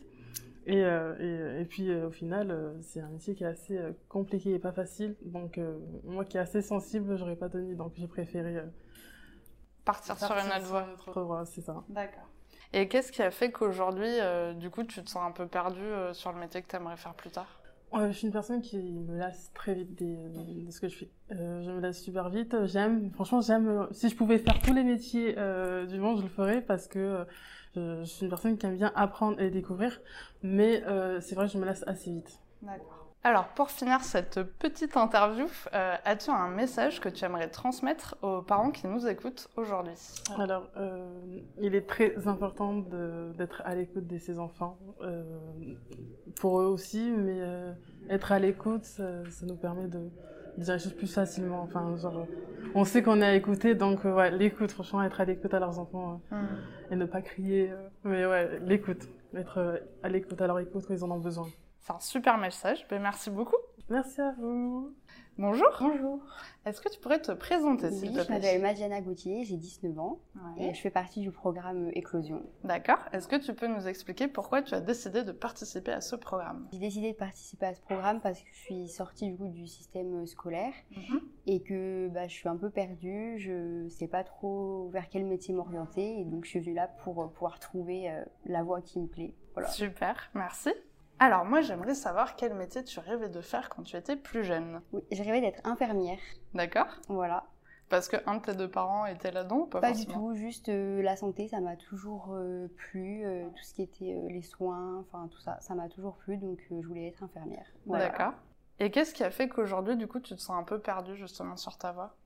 Et, 0.67 0.77
et, 0.79 1.61
et 1.61 1.65
puis, 1.65 1.91
au 1.93 2.11
final, 2.11 2.55
c'est 2.81 3.01
un 3.01 3.09
métier 3.09 3.33
qui 3.33 3.43
est 3.43 3.47
assez 3.47 3.79
compliqué 4.09 4.53
et 4.53 4.59
pas 4.59 4.71
facile. 4.71 5.15
Donc, 5.25 5.59
moi 6.03 6.23
qui 6.23 6.37
est 6.37 6.39
assez 6.39 6.61
sensible, 6.61 7.17
j'aurais 7.17 7.35
pas 7.35 7.49
tenu. 7.49 7.73
Donc, 7.75 7.93
j'ai 7.95 8.07
préféré... 8.07 8.61
euh, 9.83 9.85
Partir 9.85 10.17
sur 10.17 10.31
une 10.31 10.47
autre 10.47 11.21
voie. 11.21 11.45
c'est 11.45 11.61
ça. 11.61 11.83
D'accord. 11.89 12.27
Et 12.71 12.87
qu'est-ce 12.87 13.11
qui 13.11 13.21
a 13.21 13.31
fait 13.31 13.51
qu'aujourd'hui, 13.51 14.07
euh, 14.19 14.53
du 14.53 14.69
coup, 14.69 14.83
tu 14.83 15.03
te 15.03 15.09
sens 15.09 15.23
un 15.23 15.31
peu 15.31 15.47
perdu 15.47 15.81
euh, 15.81 16.13
sur 16.13 16.31
le 16.31 16.39
métier 16.39 16.61
que 16.61 16.67
tu 16.67 16.75
aimerais 16.75 16.97
faire 16.97 17.13
plus 17.13 17.29
tard? 17.29 17.59
Je 17.95 18.11
suis 18.11 18.25
une 18.25 18.33
personne 18.33 18.61
qui 18.61 18.79
me 18.79 19.19
lasse 19.19 19.51
très 19.53 19.75
vite 19.75 19.93
des, 19.93 20.15
de 20.65 20.71
ce 20.71 20.81
que 20.81 20.87
je 20.87 20.97
fais. 20.97 21.11
je 21.29 21.69
me 21.69 21.79
lasse 21.79 22.01
super 22.01 22.29
vite. 22.29 22.65
J'aime, 22.65 23.11
franchement, 23.11 23.41
j'aime. 23.41 23.87
Si 23.91 24.09
je 24.09 24.15
pouvais 24.15 24.39
faire 24.39 24.57
tous 24.59 24.73
les 24.73 24.83
métiers 24.83 25.33
du 25.33 25.99
monde, 25.99 26.17
je 26.17 26.23
le 26.23 26.29
ferais 26.29 26.61
parce 26.61 26.87
que 26.87 27.23
je, 27.75 28.03
suis 28.03 28.23
une 28.23 28.29
personne 28.29 28.57
qui 28.57 28.65
aime 28.65 28.77
bien 28.77 28.91
apprendre 28.95 29.39
et 29.39 29.51
découvrir. 29.51 30.01
Mais 30.41 30.83
c'est 31.21 31.35
vrai 31.35 31.45
que 31.45 31.53
je 31.53 31.59
me 31.59 31.65
lasse 31.65 31.83
assez 31.85 32.09
vite. 32.09 32.39
D'accord. 32.63 33.02
Alors, 33.25 33.47
pour 33.47 33.71
finir 33.71 34.01
cette 34.01 34.43
petite 34.43 34.97
interview, 34.97 35.45
euh, 35.73 35.95
as-tu 36.03 36.29
un 36.29 36.49
message 36.49 36.99
que 36.99 37.07
tu 37.07 37.23
aimerais 37.23 37.47
transmettre 37.47 38.17
aux 38.21 38.41
parents 38.41 38.69
qui 38.69 38.85
nous 38.85 39.07
écoutent 39.07 39.47
aujourd'hui 39.55 39.93
Alors, 40.37 40.67
euh, 40.75 41.07
il 41.61 41.73
est 41.73 41.87
très 41.87 42.27
important 42.27 42.83
d'être 43.37 43.61
à 43.63 43.75
l'écoute 43.75 44.07
de 44.07 44.17
ses 44.17 44.39
enfants, 44.39 44.77
euh, 45.01 45.23
pour 46.35 46.59
eux 46.59 46.65
aussi, 46.65 47.11
mais 47.11 47.39
être 48.09 48.33
à 48.33 48.39
l'écoute, 48.39 48.83
ça, 48.83 49.21
nous 49.43 49.55
permet 49.55 49.87
de, 49.87 50.09
dire 50.57 50.73
les 50.73 50.79
choses 50.79 50.93
plus 50.93 51.13
facilement. 51.13 51.61
Enfin, 51.61 51.95
genre, 51.95 52.27
on 52.75 52.83
sait 52.83 53.03
qu'on 53.03 53.21
est 53.21 53.25
à 53.25 53.35
écouter, 53.35 53.73
donc 53.73 54.03
ouais, 54.03 54.31
l'écoute, 54.31 54.71
franchement, 54.73 55.01
être 55.01 55.21
à 55.21 55.25
l'écoute 55.25 55.53
à 55.53 55.59
leurs 55.59 55.79
enfants 55.79 56.19
mmh. 56.29 56.35
et 56.91 56.95
ne 56.97 57.05
pas 57.05 57.21
crier. 57.21 57.71
mais 58.03 58.25
ouais, 58.25 58.59
l'écoute, 58.65 59.07
être 59.33 59.81
à 60.03 60.09
l'écoute 60.09 60.41
à 60.41 60.47
leur 60.47 60.59
écoute 60.59 60.83
quand 60.85 60.93
ils 60.93 61.05
en 61.05 61.11
ont 61.11 61.19
besoin. 61.19 61.47
C'est 61.83 61.91
un 61.91 61.99
super 61.99 62.37
message. 62.37 62.87
Ben, 62.89 63.01
merci 63.01 63.29
beaucoup. 63.29 63.57
Merci 63.89 64.21
à 64.21 64.31
vous. 64.39 64.95
Bonjour. 65.37 65.67
Bonjour. 65.81 66.23
Est-ce 66.65 66.79
que 66.79 66.87
tu 66.87 66.97
pourrais 67.01 67.21
te 67.21 67.33
présenter, 67.33 67.91
s'il 67.91 68.13
te 68.13 68.13
plaît? 68.13 68.23
Je 68.23 68.31
m'appelle 68.31 68.61
Madiana 68.61 69.01
Gauthier, 69.01 69.43
j'ai 69.43 69.57
19 69.57 69.99
ans 69.99 70.21
et 70.57 70.73
je 70.73 70.79
fais 70.79 70.89
partie 70.89 71.19
du 71.19 71.31
programme 71.31 71.89
Éclosion. 71.91 72.41
D'accord. 72.63 72.99
Est-ce 73.11 73.27
que 73.27 73.35
tu 73.35 73.53
peux 73.53 73.67
nous 73.67 73.85
expliquer 73.85 74.29
pourquoi 74.29 74.61
tu 74.61 74.73
as 74.73 74.79
décidé 74.79 75.25
de 75.25 75.33
participer 75.33 75.91
à 75.91 75.99
ce 75.99 76.15
programme? 76.15 76.69
J'ai 76.71 76.79
décidé 76.79 77.11
de 77.11 77.17
participer 77.17 77.65
à 77.65 77.73
ce 77.73 77.81
programme 77.81 78.21
parce 78.21 78.39
que 78.39 78.49
je 78.53 78.59
suis 78.59 78.87
sortie 78.87 79.29
du, 79.29 79.35
coup, 79.35 79.49
du 79.49 79.67
système 79.67 80.25
scolaire 80.25 80.73
mhm. 80.95 81.19
et 81.47 81.61
que 81.63 82.07
bah, 82.13 82.29
je 82.29 82.33
suis 82.33 82.47
un 82.47 82.55
peu 82.55 82.69
perdue, 82.69 83.35
je 83.39 83.83
ne 83.83 83.89
sais 83.89 84.07
pas 84.07 84.23
trop 84.23 84.87
vers 84.93 85.09
quel 85.09 85.25
métier 85.25 85.53
m'orienter 85.53 86.21
et 86.21 86.23
donc 86.23 86.45
je 86.45 86.51
suis 86.51 86.59
venue 86.61 86.75
là 86.75 86.87
pour 86.87 87.29
pouvoir 87.33 87.59
trouver 87.59 88.09
euh, 88.09 88.23
la 88.45 88.63
voie 88.63 88.81
qui 88.81 89.01
me 89.01 89.07
plaît. 89.07 89.35
Voilà. 89.53 89.67
Super, 89.67 90.31
merci. 90.33 90.69
Alors 91.23 91.45
moi 91.45 91.61
j'aimerais 91.61 91.95
savoir 91.95 92.35
quel 92.35 92.53
métier 92.53 92.83
tu 92.83 92.99
rêvais 92.99 93.29
de 93.29 93.39
faire 93.39 93.69
quand 93.69 93.83
tu 93.83 93.95
étais 93.95 94.17
plus 94.17 94.43
jeune. 94.43 94.81
Oui, 94.91 95.03
je 95.09 95.23
rêvais 95.23 95.39
d'être 95.39 95.65
infirmière. 95.65 96.19
D'accord. 96.53 96.87
Voilà. 97.07 97.45
Parce 97.87 98.09
que 98.09 98.17
un 98.25 98.35
de 98.35 98.41
tes 98.41 98.53
deux 98.53 98.69
parents 98.69 99.05
était 99.05 99.31
là-dedans 99.31 99.61
Pas, 99.67 99.79
pas 99.79 99.93
du 99.93 100.05
tout, 100.05 100.35
juste 100.35 100.67
euh, 100.67 101.01
la 101.01 101.15
santé, 101.15 101.47
ça 101.47 101.61
m'a 101.61 101.77
toujours 101.77 102.33
euh, 102.33 102.67
plu, 102.75 103.23
euh, 103.23 103.47
tout 103.55 103.63
ce 103.63 103.73
qui 103.73 103.83
était 103.83 104.21
les 104.27 104.41
soins, 104.41 104.99
enfin 104.99 105.29
tout 105.31 105.39
ça, 105.39 105.57
ça 105.61 105.75
m'a 105.75 105.87
toujours 105.87 106.17
plu, 106.17 106.35
donc 106.35 106.59
je 106.69 106.85
voulais 106.85 107.07
être 107.07 107.23
infirmière. 107.23 107.67
D'accord. 107.85 108.33
Et 108.79 108.91
qu'est-ce 108.91 109.13
qui 109.13 109.23
a 109.23 109.31
fait 109.31 109.47
qu'aujourd'hui, 109.47 109.95
du 109.95 110.07
coup, 110.07 110.19
tu 110.19 110.35
te 110.35 110.41
sens 110.41 110.59
un 110.59 110.63
peu 110.63 110.77
perdue 110.77 111.15
justement 111.15 111.55
sur 111.55 111.77
ta 111.77 111.93
voie? 111.93 112.17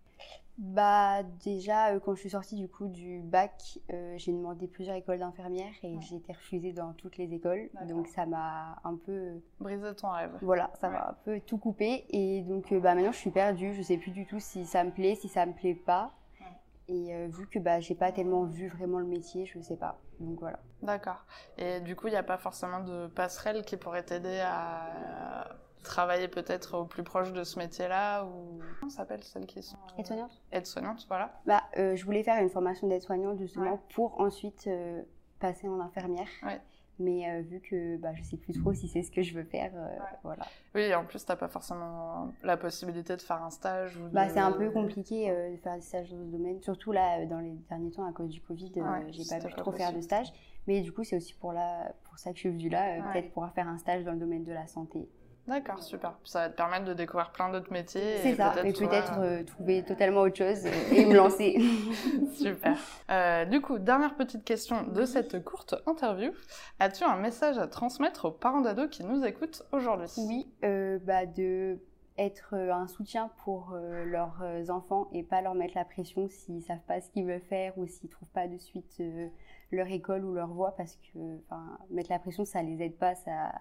Bah 0.58 1.22
déjà 1.44 1.90
euh, 1.90 2.00
quand 2.00 2.16
je 2.16 2.22
suis 2.22 2.32
sortie 2.32 2.56
du 2.56 2.68
coup 2.68 2.88
du 2.88 3.22
bac, 3.22 3.80
euh, 3.94 4.16
j'ai 4.18 4.32
demandé 4.32 4.68
plusieurs 4.68 4.96
écoles 4.96 5.20
d'infirmières 5.20 5.74
et 5.84 6.00
j'ai 6.02 6.16
été 6.16 6.34
refusée 6.34 6.74
dans 6.74 6.94
toutes 6.94 7.18
les 7.18 7.32
écoles. 7.32 7.70
Donc 7.88 8.08
ça 8.08 8.26
m'a 8.26 8.80
un 8.84 8.96
peu 8.96 9.40
brisé 9.60 9.94
ton 9.96 10.10
rêve. 10.10 10.32
Voilà, 10.42 10.72
ça 10.82 10.90
m'a 10.90 11.10
un 11.10 11.16
peu 11.26 11.40
tout 11.42 11.60
coupé 11.60 12.06
et 12.10 12.42
donc 12.42 12.72
euh, 12.72 12.80
bah 12.80 12.96
maintenant 12.96 13.12
je 13.12 13.18
suis 13.18 13.30
perdue, 13.30 13.74
je 13.76 13.84
sais 13.84 13.98
plus 13.98 14.12
du 14.12 14.26
tout 14.26 14.40
si 14.40 14.66
ça 14.66 14.84
me 14.84 14.92
plaît, 14.92 15.16
si 15.16 15.28
ça 15.28 15.46
me 15.46 15.54
plaît 15.54 15.76
pas. 15.76 16.12
Et 16.90 17.28
vu 17.28 17.48
que 17.48 17.60
bah 17.60 17.82
j'ai 17.82 17.96
pas 17.96 18.14
tellement 18.14 18.46
vu 18.46 18.70
vraiment 18.70 19.00
le 19.00 19.06
métier, 19.06 19.46
je 19.46 19.60
sais 19.60 19.76
pas. 19.76 20.00
Donc 20.22 20.40
voilà. 20.40 20.58
D'accord. 20.82 21.26
Et 21.58 21.82
du 21.82 21.98
coup, 21.98 22.08
il 22.08 22.12
n'y 22.12 22.18
a 22.18 22.24
pas 22.24 22.38
forcément 22.38 22.80
de 22.80 23.08
passerelle 23.08 23.66
qui 23.66 23.76
pourrait 23.76 24.04
t'aider 24.04 24.40
à 24.40 25.50
travailler 25.88 26.28
peut-être 26.28 26.78
au 26.78 26.86
plus 26.86 27.04
proche 27.04 27.34
de 27.34 27.44
ce 27.44 27.58
métier-là 27.58 28.26
ou 28.26 28.60
comment 28.80 28.90
s'appelle 28.90 29.24
celles 29.24 29.46
qui 29.46 29.64
sont 29.64 29.78
euh... 29.78 30.00
aide-soignantes 30.00 30.42
aide-soignantes 30.52 31.06
voilà. 31.08 31.32
Bah 31.46 31.64
euh, 31.78 31.96
je 31.96 32.06
voulais 32.06 32.24
faire 32.24 32.42
une 32.42 32.50
formation 32.50 32.88
d'aide-soignante 32.88 33.40
justement 33.40 33.80
pour 33.94 34.20
ensuite 34.20 34.68
euh, 34.68 35.02
passer 35.40 35.68
en 35.68 35.80
infirmière. 35.80 36.28
Ouais. 36.44 36.62
mais 37.00 37.30
euh, 37.30 37.42
vu 37.42 37.60
que 37.60 37.98
bah, 37.98 38.10
je 38.16 38.24
sais 38.24 38.38
plus 38.38 38.54
trop 38.54 38.74
si 38.74 38.88
c'est 38.88 39.04
ce 39.04 39.12
que 39.12 39.22
je 39.22 39.34
veux 39.34 39.44
faire 39.44 39.72
voilà. 40.24 40.46
Oui 40.76 40.94
en 40.94 41.06
plus 41.06 41.26
t'as 41.26 41.36
pas 41.36 41.48
forcément 41.48 42.32
la 42.44 42.58
possibilité 42.58 43.16
de 43.16 43.22
faire 43.22 43.42
un 43.42 43.50
stage 43.50 43.98
ou 43.98 44.08
bah 44.12 44.30
c'est 44.30 44.40
un 44.40 44.52
peu 44.52 44.70
compliqué 44.72 45.30
de 45.52 45.58
faire 45.58 45.76
des 45.76 45.82
stages 45.82 46.12
dans 46.12 46.24
ce 46.26 46.32
domaine. 46.32 46.62
Surtout 46.62 46.92
là 46.92 47.26
dans 47.26 47.40
les 47.40 47.56
derniers 47.70 47.92
temps 47.92 48.06
à 48.06 48.12
cause 48.12 48.30
du 48.30 48.42
covid 48.42 48.72
j'ai 49.10 49.26
pas 49.26 49.48
pu 49.48 49.54
trop 49.56 49.72
faire 49.72 49.94
de 49.94 50.02
stage. 50.02 50.32
Mais 50.68 50.82
du 50.82 50.92
coup 50.92 51.04
c'est 51.04 51.16
aussi 51.16 51.34
pour 51.34 51.54
là 51.54 51.94
pour 52.04 52.20
ça 52.20 52.32
que 52.32 52.36
je 52.36 52.42
suis 52.42 52.50
venue 52.50 52.70
là 52.70 53.02
peut-être 53.12 53.32
pouvoir 53.32 53.54
faire 53.54 53.68
un 53.68 53.78
stage 53.78 54.04
dans 54.04 54.12
le 54.12 54.20
domaine 54.20 54.44
de 54.44 54.52
la 54.52 54.68
santé 54.68 55.08
D'accord, 55.48 55.82
super. 55.82 56.18
Ça 56.26 56.42
va 56.42 56.50
te 56.50 56.58
permettre 56.58 56.84
de 56.86 56.94
découvrir 56.94 57.32
plein 57.32 57.50
d'autres 57.50 57.72
métiers. 57.72 58.18
C'est 58.22 58.36
ça, 58.36 58.54
et 58.66 58.74
peut-être 58.74 59.14
euh, 59.20 59.44
trouver 59.44 59.84
totalement 59.84 60.22
autre 60.22 60.36
chose 60.36 60.66
et 60.66 61.06
me 61.06 61.16
lancer. 61.16 61.58
super. 62.34 62.78
Euh, 63.10 63.46
du 63.46 63.62
coup, 63.62 63.80
dernière 63.80 64.16
petite 64.16 64.44
question 64.44 64.84
de 64.84 65.06
cette 65.06 65.44
courte 65.46 65.76
interview. 65.86 66.32
As-tu 66.80 67.06
un 67.06 67.16
message 67.16 67.58
à 67.58 67.68
transmettre 67.68 68.26
aux 68.26 68.32
parents 68.32 68.60
d'ados 68.60 68.90
qui 68.90 69.06
nous 69.06 69.24
écoutent 69.24 69.64
aujourd'hui? 69.72 70.10
Oui, 70.18 70.48
euh, 70.66 71.00
bah 71.02 71.26
de 71.26 71.80
être 72.18 72.56
un 72.56 72.88
soutien 72.88 73.30
pour 73.44 73.76
leurs 74.06 74.42
enfants 74.70 75.08
et 75.14 75.22
pas 75.22 75.44
leur 75.44 75.54
mettre 75.54 75.76
la 75.76 75.86
pression 75.86 76.28
s'ils 76.28 76.64
savent 76.64 76.82
pas 76.88 77.00
ce 77.00 77.12
qu'ils 77.12 77.28
veulent 77.28 77.40
faire 77.40 77.78
ou 77.78 77.86
s'ils 77.86 78.10
trouvent 78.10 78.32
pas 78.32 78.48
de 78.48 78.58
suite 78.58 79.00
leur 79.72 79.86
école 79.86 80.26
ou 80.26 80.34
leur 80.34 80.48
voie 80.48 80.74
parce 80.76 80.96
que 80.96 81.20
mettre 81.92 82.10
la 82.10 82.18
pression 82.18 82.44
ça 82.44 82.64
les 82.64 82.82
aide 82.82 82.98
pas 82.98 83.14
ça 83.14 83.52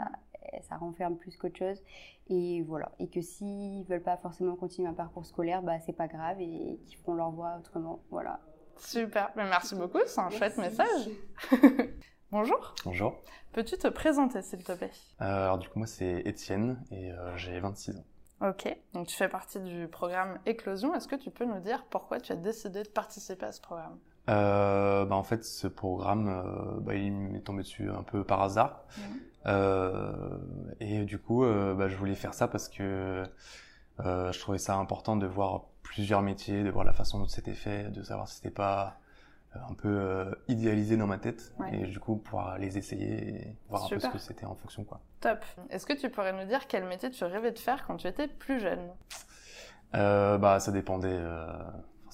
ça 0.69 0.77
renferme 0.77 1.17
plus 1.17 1.37
qu'autre 1.37 1.59
chose. 1.59 1.83
Et 2.29 2.63
voilà. 2.63 2.93
Et 2.99 3.09
que 3.09 3.21
s'ils 3.21 3.85
veulent 3.85 4.03
pas 4.03 4.17
forcément 4.17 4.57
continuer 4.57 4.89
un 4.89 4.95
parcours 4.95 5.27
scolaire, 5.27 5.63
bah, 5.63 5.79
c'est 5.81 5.93
pas 5.93 6.09
grave 6.09 6.41
et 6.41 6.81
qu'ils 6.87 6.99
feront 6.99 7.15
leur 7.15 7.31
voie 7.31 7.57
autrement. 7.59 8.01
Voilà. 8.11 8.41
Super. 8.77 9.31
Mais 9.37 9.45
merci 9.45 9.75
beaucoup. 9.75 10.01
C'est 10.07 10.21
un 10.21 10.31
chouette 10.31 10.59
message. 10.59 11.09
Bonjour. 12.31 12.75
Bonjour. 12.85 13.15
Peux-tu 13.53 13.79
te 13.79 13.89
présenter, 13.89 14.43
s'il 14.43 14.63
te 14.63 14.73
plaît? 14.73 14.91
Euh, 15.23 15.45
Alors, 15.45 15.59
du 15.59 15.69
coup, 15.69 15.79
moi, 15.79 15.87
c'est 15.87 16.23
Étienne 16.27 16.83
et 16.91 17.11
euh, 17.13 17.37
j'ai 17.37 17.59
26 17.61 17.97
ans. 17.99 18.05
Ok, 18.43 18.69
donc 18.93 19.07
tu 19.07 19.17
fais 19.17 19.31
partie 19.31 19.61
du 19.61 19.89
programme 19.89 20.39
Éclosion. 20.45 20.95
Est-ce 20.95 21.09
que 21.09 21.17
tu 21.17 21.31
peux 21.31 21.47
nous 21.47 21.61
dire 21.61 21.87
pourquoi 21.89 22.21
tu 22.21 22.33
as 22.33 22.37
décidé 22.37 22.83
de 22.83 22.89
participer 22.89 23.47
à 23.47 23.53
ce 23.53 23.63
programme? 23.63 23.99
Euh, 24.29 25.07
bah 25.07 25.15
en 25.17 25.23
fait, 25.23 25.43
ce 25.43 25.67
programme, 25.69 26.29
euh, 26.29 26.81
bah, 26.81 26.95
il 26.97 27.13
m'est 27.13 27.41
tombé 27.41 27.63
dessus 27.63 27.89
un 27.89 28.03
peu 28.03 28.25
par 28.25 28.43
hasard. 28.43 28.85
Mhm. 28.99 29.21
Euh, 29.47 30.39
et 30.81 31.05
du 31.05 31.19
coup, 31.19 31.45
euh, 31.45 31.75
bah, 31.75 31.89
je 31.89 31.97
voulais 31.97 32.15
faire 32.15 32.35
ça 32.35 32.49
parce 32.49 32.69
que 32.69 33.25
euh, 34.01 34.33
je 34.33 34.41
trouvais 34.41 34.59
ça 34.59 34.77
important 34.77 35.17
de 35.17 35.27
voir 35.27 35.65
plusieurs 35.83 36.23
métiers, 36.23 36.65
de 36.65 36.71
voir 36.71 36.85
la 36.85 36.93
façon 36.93 37.19
dont 37.19 37.29
c'était 37.29 37.55
fait, 37.55 37.91
de 37.91 38.03
savoir 38.03 38.29
si 38.29 38.37
c'était 38.37 38.51
pas 38.51 38.99
un 39.71 39.73
peu 39.73 40.27
idéalisé 40.49 40.99
dans 40.99 41.07
ma 41.07 41.17
tête 41.17 41.55
et 41.73 41.87
du 41.87 41.99
coup 41.99 42.17
pouvoir 42.17 42.59
les 42.59 42.77
essayer 42.77 43.29
et 43.29 43.57
voir 43.71 43.85
un 43.85 43.89
peu 43.89 43.99
ce 43.99 44.09
que 44.09 44.19
c'était 44.19 44.45
en 44.45 44.55
fonction 44.55 44.85
quoi. 44.85 45.01
Top. 45.21 45.39
Est-ce 45.71 45.87
que 45.87 45.95
tu 45.95 46.11
pourrais 46.11 46.35
nous 46.35 46.47
dire 46.47 46.67
quel 46.67 46.85
métier 46.85 47.11
tu 47.11 47.25
rêvais 47.25 47.53
de 47.53 47.59
faire 47.59 47.87
quand 47.87 47.97
tu 47.97 48.07
étais 48.07 48.29
plus 48.29 48.61
jeune? 48.61 48.91
Euh, 49.95 50.37
Bah 50.37 50.61
ça 50.61 50.73
dépendait 50.73 51.19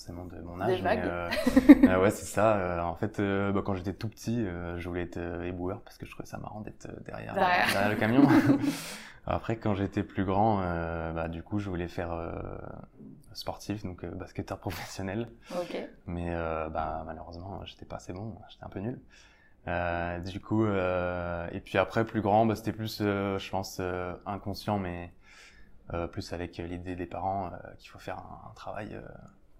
forcément 0.03 0.25
de 0.25 0.41
mon 0.43 0.61
âge. 0.61 0.83
mais, 0.83 1.01
euh, 1.05 1.31
euh, 1.85 2.03
ouais, 2.03 2.11
c'est 2.11 2.27
ça. 2.27 2.57
Euh, 2.57 2.81
en 2.81 2.95
fait, 2.95 3.21
bah, 3.21 3.63
quand 3.65 3.75
j'étais 3.75 3.93
tout 3.93 4.09
petit, 4.09 4.45
je 4.77 4.89
voulais 4.89 5.03
être 5.03 5.19
éboueur 5.45 5.81
parce 5.83 5.97
que 5.99 6.07
je 6.07 6.11
trouvais 6.11 6.29
ça 6.29 6.39
marrant 6.39 6.61
d'être 6.61 6.89
derrière, 7.05 7.35
derrière. 7.35 7.89
le 7.89 7.97
camion. 7.97 8.27
Après, 9.27 9.57
quand 9.57 9.75
j'étais 9.75 10.03
plus 10.03 10.25
grand, 10.25 10.59
bah, 11.15 11.29
du 11.29 11.43
coup, 11.43 11.59
je 11.59 11.69
voulais 11.69 11.89
faire 11.89 12.11
sportif, 13.33 13.85
donc 13.85 14.05
basketteur 14.05 14.59
professionnel. 14.59 15.29
Okay. 15.63 15.87
Mais 16.07 16.35
bah, 16.71 17.05
malheureusement, 17.07 17.65
j'étais 17.65 17.85
pas 17.85 17.97
assez 17.97 18.13
bon, 18.13 18.37
j'étais 18.49 18.65
un 18.65 18.69
peu 18.69 18.81
nul. 18.81 19.01
du 20.25 20.41
coup, 20.41 20.67
et 20.67 21.61
puis 21.61 21.79
après, 21.79 22.05
plus 22.05 22.21
grand, 22.21 22.47
bah, 22.47 22.57
c'était 22.57 22.73
plus, 22.73 22.99
je 22.99 23.51
pense, 23.51 23.81
inconscient, 24.27 24.81
mais 24.81 25.13
plus 26.11 26.33
avec 26.33 26.57
l'idée 26.57 26.97
des 26.97 27.07
parents 27.07 27.53
qu'il 27.79 27.91
faut 27.91 28.01
faire 28.01 28.19
un, 28.19 28.51
un 28.51 28.55
travail 28.55 28.99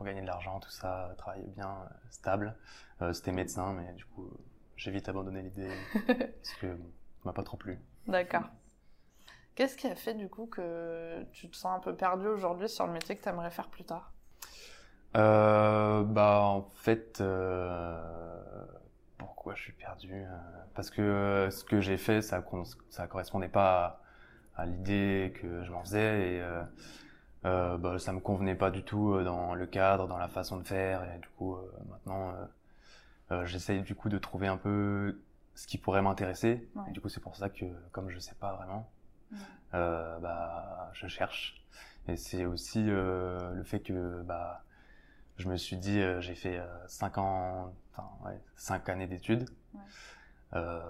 gagner 0.03 0.23
de 0.23 0.27
l'argent, 0.27 0.61
tout 0.61 0.71
ça, 0.71 1.15
travailler 1.19 1.47
bien, 1.49 1.71
euh, 1.71 1.95
stable. 2.11 2.57
Euh, 3.03 3.13
c'était 3.13 3.33
médecin, 3.33 3.73
mais 3.73 3.93
du 3.95 4.05
coup, 4.07 4.31
j'ai 4.77 4.91
vite 4.91 5.09
abandonné 5.09 5.43
l'idée 5.43 5.71
parce 6.07 6.55
que 6.61 6.69
ça 6.77 7.23
m'a 7.25 7.33
pas 7.33 7.43
trop 7.45 7.57
plu. 7.57 7.79
D'accord. 8.07 8.49
Qu'est-ce 9.55 9.77
qui 9.79 9.87
a 9.87 9.95
fait 9.95 10.15
du 10.15 10.29
coup 10.29 10.47
que 10.47 11.25
tu 11.33 11.49
te 11.49 11.57
sens 11.57 11.77
un 11.77 11.81
peu 11.81 11.95
perdu 11.97 12.27
aujourd'hui 12.27 12.69
sur 12.69 12.87
le 12.87 12.93
métier 12.93 13.17
que 13.17 13.23
tu 13.23 13.29
aimerais 13.31 13.51
faire 13.51 13.69
plus 13.71 13.85
tard? 13.85 14.13
Euh, 15.17 16.03
Bah 16.05 16.41
en 16.41 16.63
fait, 16.75 17.21
euh, 17.21 18.01
pourquoi 19.19 19.55
je 19.55 19.63
suis 19.63 19.73
perdu 19.73 20.25
Parce 20.75 20.91
que 20.91 21.49
ce 21.51 21.65
que 21.65 21.81
j'ai 21.81 21.99
fait, 21.99 22.23
ça 22.23 22.43
ça 22.91 23.07
correspondait 23.07 23.49
pas 23.49 24.01
à, 24.57 24.63
à 24.63 24.67
l'idée 24.67 25.35
que 25.41 25.63
je 25.65 25.73
m'en 25.73 25.83
faisais 25.83 26.37
et 26.37 26.41
euh, 26.41 26.63
bah, 27.45 27.99
ça 27.99 28.13
me 28.13 28.21
convenait 28.21 28.55
pas 28.55 28.71
du 28.71 28.83
tout 28.85 29.15
euh, 29.15 29.25
dans 29.25 29.55
le 29.55 29.67
cadre, 29.67 30.07
dans 30.09 30.19
la 30.19 30.29
façon 30.29 30.57
de 30.59 30.65
faire. 30.67 31.03
Et 31.15 31.19
du 31.19 31.29
coup, 31.37 31.57
euh, 31.57 31.71
maintenant, 31.91 32.33
euh, 33.31 33.45
j'essaye 33.47 33.83
du 33.83 33.95
coup 33.95 34.09
de 34.09 34.19
trouver 34.19 34.47
un 34.49 34.57
peu 34.57 35.21
ce 35.55 35.67
qui 35.67 35.79
pourrait 35.79 36.03
m'intéresser. 36.03 36.69
Ouais. 36.75 36.91
Du 36.93 37.01
coup, 37.01 37.09
c'est 37.09 37.21
pour 37.21 37.37
ça 37.37 37.49
que 37.49 37.67
comme 37.91 38.09
je 38.11 38.19
sais 38.19 38.35
pas 38.35 38.55
vraiment, 38.55 38.91
Ouais. 39.33 39.39
euh, 39.75 40.19
bah, 40.19 40.91
je 40.93 41.07
cherche. 41.07 41.63
Et 42.09 42.17
c'est 42.17 42.45
aussi 42.47 42.85
euh, 42.89 43.53
le 43.55 43.63
fait 43.65 43.81
que 43.81 44.23
bah, 44.23 44.65
je 45.37 45.49
me 45.49 45.57
suis 45.57 45.77
dit, 45.77 46.01
euh, 46.01 46.21
j'ai 46.21 46.35
fait 46.35 46.59
euh, 46.59 46.67
cinq 46.89 47.19
ans, 47.19 47.73
enfin, 47.93 48.09
ouais, 48.25 48.39
cinq 48.57 48.89
années 48.89 49.07
d'études. 49.07 49.49
Euh, 50.55 50.81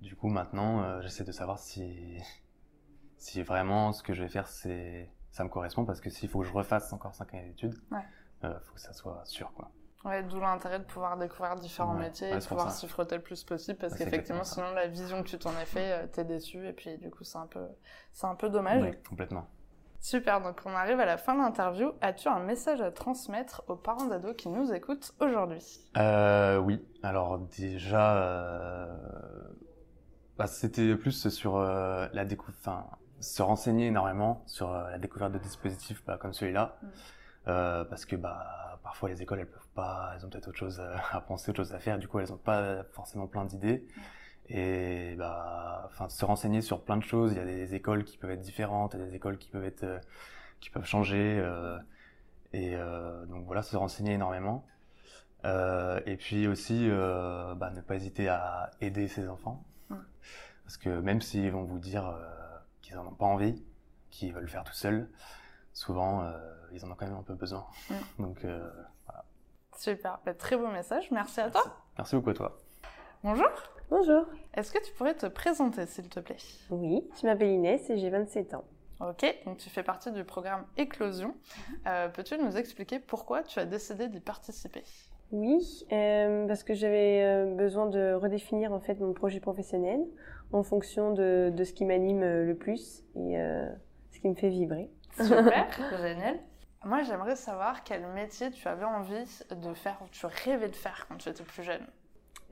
du 0.00 0.16
coup, 0.16 0.28
maintenant, 0.28 0.82
euh, 0.82 1.02
j'essaie 1.02 1.24
de 1.24 1.32
savoir 1.32 1.58
si, 1.58 2.18
si 3.18 3.42
vraiment 3.42 3.92
ce 3.92 4.02
que 4.02 4.14
je 4.14 4.22
vais 4.22 4.28
faire, 4.28 4.48
c'est, 4.48 5.10
ça 5.30 5.44
me 5.44 5.48
correspond, 5.48 5.84
parce 5.84 6.00
que 6.00 6.10
s'il 6.10 6.28
faut 6.28 6.40
que 6.40 6.46
je 6.46 6.52
refasse 6.52 6.92
encore 6.92 7.14
cinq 7.14 7.34
années 7.34 7.48
d'études, 7.48 7.74
Ouais. 7.90 8.04
euh, 8.44 8.58
faut 8.60 8.74
que 8.74 8.80
ça 8.80 8.92
soit 8.92 9.22
sûr, 9.24 9.52
quoi. 9.54 9.70
Ouais, 10.04 10.22
d'où 10.22 10.38
l'intérêt 10.40 10.78
de 10.78 10.84
pouvoir 10.84 11.16
découvrir 11.16 11.56
différents 11.56 11.94
Ouais, 11.96 12.04
métiers 12.06 12.30
et 12.32 12.38
pouvoir 12.38 12.70
s'y 12.70 12.86
frotter 12.86 13.16
le 13.16 13.22
plus 13.22 13.42
possible 13.42 13.78
parce 13.78 13.94
qu'effectivement, 13.96 14.44
sinon, 14.44 14.70
la 14.72 14.86
vision 14.86 15.22
que 15.24 15.28
tu 15.28 15.38
t'en 15.38 15.50
es 15.58 15.64
fait, 15.66 15.92
euh, 15.92 16.06
t'es 16.06 16.24
déçu 16.24 16.66
et 16.68 16.72
puis 16.72 16.96
du 16.98 17.10
coup, 17.10 17.24
c'est 17.24 17.38
un 17.38 17.48
peu, 17.48 17.66
c'est 18.12 18.26
un 18.28 18.36
peu 18.36 18.48
dommage. 18.48 18.92
Complètement. 19.08 19.48
Super, 20.00 20.40
donc 20.40 20.60
on 20.64 20.70
arrive 20.70 21.00
à 21.00 21.04
la 21.04 21.16
fin 21.18 21.34
de 21.34 21.40
l'interview. 21.40 21.90
As-tu 22.00 22.28
un 22.28 22.38
message 22.38 22.80
à 22.80 22.92
transmettre 22.92 23.64
aux 23.66 23.74
parents 23.74 24.06
d'ados 24.06 24.36
qui 24.36 24.48
nous 24.48 24.72
écoutent 24.72 25.12
aujourd'hui? 25.20 25.80
Euh, 25.96 26.58
oui, 26.58 26.80
alors 27.02 27.38
déjà, 27.58 28.16
euh, 28.18 28.96
bah, 30.36 30.46
c'était 30.46 30.94
plus 30.94 31.28
sur 31.28 31.56
euh, 31.56 32.06
la 32.12 32.24
découverte, 32.24 32.56
enfin, 32.60 32.86
se 33.20 33.42
renseigner 33.42 33.86
énormément 33.88 34.42
sur 34.46 34.72
euh, 34.72 34.90
la 34.90 34.98
découverte 34.98 35.32
de 35.32 35.38
dispositifs 35.38 36.02
bah, 36.06 36.18
comme 36.20 36.32
celui-là, 36.32 36.76
Mm. 36.82 36.86
Euh, 37.46 37.82
parce 37.84 38.04
que 38.04 38.14
bah, 38.14 38.78
parfois 38.82 39.08
les 39.08 39.22
écoles 39.22 39.38
elles 39.40 39.46
peuvent 39.48 39.68
pas, 39.74 40.12
elles 40.14 40.26
ont 40.26 40.28
peut-être 40.28 40.48
autre 40.48 40.58
chose 40.58 40.80
à- 41.12 41.20
penser, 41.28 41.50
autre 41.50 41.56
chose 41.58 41.72
à 41.72 41.78
faire, 41.78 41.98
du 41.98 42.06
coup 42.06 42.18
elles 42.18 42.30
ont 42.32 42.36
pas 42.36 42.82
forcément 42.92 43.26
plein 43.26 43.46
d'idées. 43.46 43.86
Et 44.50 45.14
bah, 45.16 45.88
se 46.08 46.24
renseigner 46.26 46.60
sur 46.60 46.82
plein 46.84 46.96
de 46.98 47.02
choses. 47.04 47.32
Il 47.32 47.38
y 47.38 47.40
a 47.40 47.44
des 47.46 47.74
écoles 47.74 48.04
qui 48.04 48.18
peuvent 48.18 48.30
être 48.32 48.40
différentes, 48.42 48.94
il 48.94 49.00
y 49.00 49.02
a 49.02 49.06
des 49.06 49.14
écoles 49.14 49.38
qui 49.38 49.48
peuvent 49.50 49.64
être, 49.64 49.84
euh, 49.84 49.98
qui 50.60 50.68
peuvent 50.70 50.84
changer. 50.86 51.38
euh, 51.40 51.78
et 52.52 52.76
donc 53.28 53.44
voilà, 53.46 53.62
se 53.62 53.76
renseigner 53.76 54.12
énormément. 54.14 54.66
Et 55.44 56.16
puis 56.18 56.46
aussi, 56.48 56.88
bah, 56.90 57.70
ne 57.74 57.80
pas 57.80 57.94
hésiter 57.94 58.28
à 58.28 58.70
aider 58.80 59.08
ses 59.08 59.28
enfants. 59.28 59.64
Mm. 59.90 59.96
Parce 60.64 60.76
que 60.76 60.88
même 61.00 61.20
s'ils 61.22 61.50
vont 61.50 61.64
vous 61.64 61.78
dire 61.78 62.14
euh, 62.88 62.94
qu'ils 62.94 62.98
en 62.98 63.06
ont 63.06 63.14
pas 63.14 63.26
envie, 63.26 63.62
qu'ils 64.10 64.32
veulent 64.32 64.42
le 64.42 64.48
faire 64.48 64.64
tout 64.64 64.72
seuls, 64.72 65.08
souvent 65.72 66.22
euh, 66.22 66.38
ils 66.72 66.84
en 66.84 66.90
ont 66.90 66.94
quand 66.94 67.06
même 67.06 67.16
un 67.16 67.22
peu 67.22 67.34
besoin. 67.34 67.66
Mm. 67.90 67.94
Donc 68.22 68.44
euh, 68.44 68.68
Super, 69.76 70.18
bah, 70.24 70.34
très 70.34 70.56
beau 70.56 70.66
message. 70.68 71.08
Merci 71.12 71.40
à 71.40 71.50
toi. 71.50 71.62
merci 71.96 72.16
beaucoup 72.16 72.30
à 72.30 72.34
toi. 72.34 72.58
Bonjour. 73.22 73.48
Bonjour. 73.90 74.26
Est-ce 74.54 74.72
que 74.72 74.84
tu 74.84 74.92
pourrais 74.92 75.14
te 75.14 75.26
présenter, 75.26 75.86
s'il 75.86 76.08
te 76.08 76.20
plaît? 76.20 76.36
Oui, 76.70 77.08
je 77.20 77.26
m'appelle 77.26 77.50
Inès 77.50 77.88
et 77.88 77.96
j'ai 77.96 78.10
27 78.10 78.54
ans. 78.54 78.64
Ok, 79.00 79.24
donc 79.46 79.58
tu 79.58 79.70
fais 79.70 79.84
partie 79.84 80.10
du 80.10 80.24
programme 80.24 80.66
Éclosion. 80.76 81.36
Euh, 81.86 82.08
Peux-tu 82.08 82.36
nous 82.38 82.56
expliquer 82.56 82.98
pourquoi 82.98 83.44
tu 83.44 83.60
as 83.60 83.64
décidé 83.64 84.08
d'y 84.08 84.18
participer? 84.20 84.82
Oui, 85.30 85.86
euh, 85.92 86.46
parce 86.46 86.64
que 86.64 86.74
j'avais 86.74 87.22
euh, 87.22 87.54
besoin 87.54 87.86
de 87.86 88.14
redéfinir 88.14 88.72
en 88.72 88.80
fait 88.80 88.98
mon 89.00 89.12
projet 89.12 89.40
professionnel 89.40 90.00
en 90.52 90.62
fonction 90.62 91.12
de, 91.12 91.52
de 91.54 91.64
ce 91.64 91.72
qui 91.72 91.84
m'anime 91.84 92.22
euh, 92.22 92.44
le 92.44 92.54
plus 92.54 93.04
et 93.14 93.38
euh, 93.38 93.68
ce 94.10 94.20
qui 94.20 94.28
me 94.28 94.34
fait 94.34 94.48
vibrer. 94.48 94.90
Super, 95.20 95.68
génial. 96.00 96.38
Moi, 96.84 97.02
j'aimerais 97.02 97.36
savoir 97.36 97.82
quel 97.82 98.06
métier 98.06 98.50
tu 98.50 98.66
avais 98.68 98.84
envie 98.84 99.44
de 99.50 99.74
faire 99.74 99.98
ou 100.02 100.08
tu 100.10 100.26
rêvais 100.26 100.68
de 100.68 100.76
faire 100.76 101.06
quand 101.08 101.16
tu 101.16 101.28
étais 101.28 101.42
plus 101.42 101.62
jeune. 101.62 101.86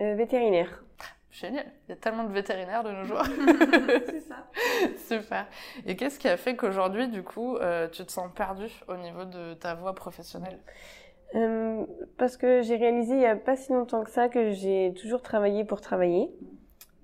Euh, 0.00 0.14
vétérinaire. 0.14 0.82
Génial, 1.30 1.66
il 1.86 1.90
y 1.90 1.92
a 1.92 1.96
tellement 1.96 2.24
de 2.24 2.32
vétérinaires 2.32 2.82
de 2.82 2.90
nos 2.92 3.04
jours. 3.04 3.22
C'est 4.06 4.20
ça. 4.20 4.46
Super. 5.08 5.46
Et 5.84 5.96
qu'est-ce 5.96 6.18
qui 6.18 6.28
a 6.28 6.36
fait 6.36 6.56
qu'aujourd'hui, 6.56 7.08
du 7.08 7.22
coup, 7.22 7.56
euh, 7.56 7.88
tu 7.88 8.04
te 8.04 8.10
sens 8.12 8.30
perdu 8.34 8.66
au 8.88 8.96
niveau 8.96 9.24
de 9.24 9.54
ta 9.54 9.74
voie 9.74 9.94
professionnelle? 9.94 10.58
Euh, 11.34 11.84
parce 12.18 12.36
que 12.36 12.62
j'ai 12.62 12.76
réalisé 12.76 13.14
il 13.14 13.18
n'y 13.18 13.26
a 13.26 13.36
pas 13.36 13.56
si 13.56 13.72
longtemps 13.72 14.04
que 14.04 14.10
ça 14.10 14.28
que 14.28 14.52
j'ai 14.52 14.94
toujours 14.98 15.22
travaillé 15.22 15.64
pour 15.64 15.80
travailler, 15.80 16.30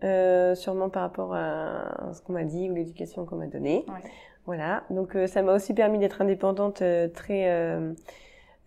euh, 0.04 0.54
sûrement 0.54 0.88
par 0.88 1.02
rapport 1.02 1.34
à 1.34 2.10
ce 2.14 2.22
qu'on 2.22 2.32
m'a 2.32 2.44
dit 2.44 2.70
ou 2.70 2.74
l'éducation 2.74 3.26
qu'on 3.26 3.36
m'a 3.36 3.46
donnée. 3.48 3.84
Ouais. 3.88 4.10
Voilà, 4.46 4.84
donc 4.90 5.14
euh, 5.16 5.26
ça 5.26 5.42
m'a 5.42 5.54
aussi 5.54 5.74
permis 5.74 5.98
d'être 5.98 6.20
indépendante 6.22 6.82
euh, 6.82 7.08
très, 7.08 7.48
euh, 7.50 7.92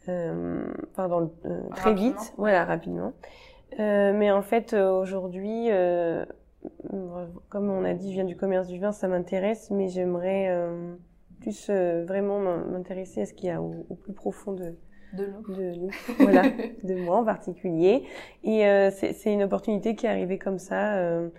euh, 0.08 0.65
pardon, 0.96 1.32
très 1.76 1.89
Rapidement. 1.91 1.94
vite, 2.20 2.34
voilà, 2.38 2.65
rapidement. 2.65 3.13
Mais 3.78 4.32
en 4.32 4.41
fait, 4.41 4.74
aujourd'hui, 4.74 5.70
comme 7.50 7.70
on 7.70 7.84
a 7.84 7.94
dit, 7.94 8.10
je 8.12 8.13
viens 8.15 8.24
du 8.24 8.38
commerce 8.38 8.68
du 8.68 8.80
vin, 8.80 8.91
ça 8.91 9.08
m'intéresse, 9.08 9.70
mais 9.72 9.89
j'aimerais 9.89 10.50
plus 11.41 11.70
vraiment 11.70 12.39
m'in- 12.39 12.63
m'intéresser 12.65 13.22
à 13.22 13.26
ce 13.26 13.34
qu'il 13.34 13.48
y 13.48 13.52
a 13.52 13.62
au, 13.62 13.86
au 13.89 13.96
plus 13.96 14.13
profond 14.13 14.54
de, 14.54 14.76
De 15.17 15.25
nous. 15.28 15.56
de 15.56 15.75
nous, 15.75 15.89
voilà, 16.19 16.43
de 16.84 16.95
moi 16.95 17.17
en 17.17 17.25
particulier. 17.25 18.04
Et 18.43 18.65
euh, 18.67 18.91
c'est 18.91 19.32
une 19.34 19.43
opportunité 19.43 19.95
qui 19.95 20.06
est 20.06 20.10
arrivée 20.10 20.38
comme 20.39 20.60
ça. 20.60 20.95
euh, 20.95 21.30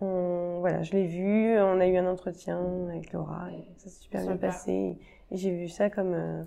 on, 0.00 0.58
voilà, 0.60 0.82
je 0.82 0.92
l'ai 0.92 1.06
vu, 1.06 1.58
on 1.60 1.80
a 1.80 1.86
eu 1.86 1.96
un 1.96 2.06
entretien 2.06 2.60
avec 2.88 3.12
Laura, 3.12 3.48
et 3.52 3.64
ça 3.78 3.88
s'est 3.90 4.00
super, 4.02 4.22
bien 4.22 4.36
passé. 4.36 4.96
Et 5.30 5.36
j'ai 5.36 5.50
vu 5.50 5.68
ça 5.68 5.90
comme, 5.90 6.14
euh, 6.14 6.42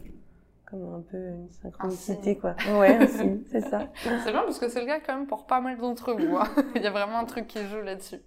comme 0.65 0.94
un 0.96 1.02
peu 1.12 1.17
une 1.17 1.50
synchronicité, 1.62 2.38
quoi. 2.38 2.56
Ouais, 2.80 2.98
c'est 3.52 3.62
ça. 3.62 3.89
C'est 4.04 4.32
bien 4.32 4.44
parce 4.44 4.58
que 4.58 4.70
c'est 4.70 4.80
le 4.80 4.86
cas 4.88 5.00
quand 5.06 5.15
même 5.17 5.28
pour 5.28 5.46
pas 5.46 5.60
mal 5.60 5.78
d'entre 5.78 6.13
vous. 6.13 6.38
hein. 6.38 6.48
Il 6.76 6.82
y 6.82 6.88
a 6.88 6.91
vraiment 6.91 7.20
un 7.20 7.26
truc 7.26 7.48
qui 7.48 7.60
joue 7.67 7.82
là-dessus. 7.82 8.22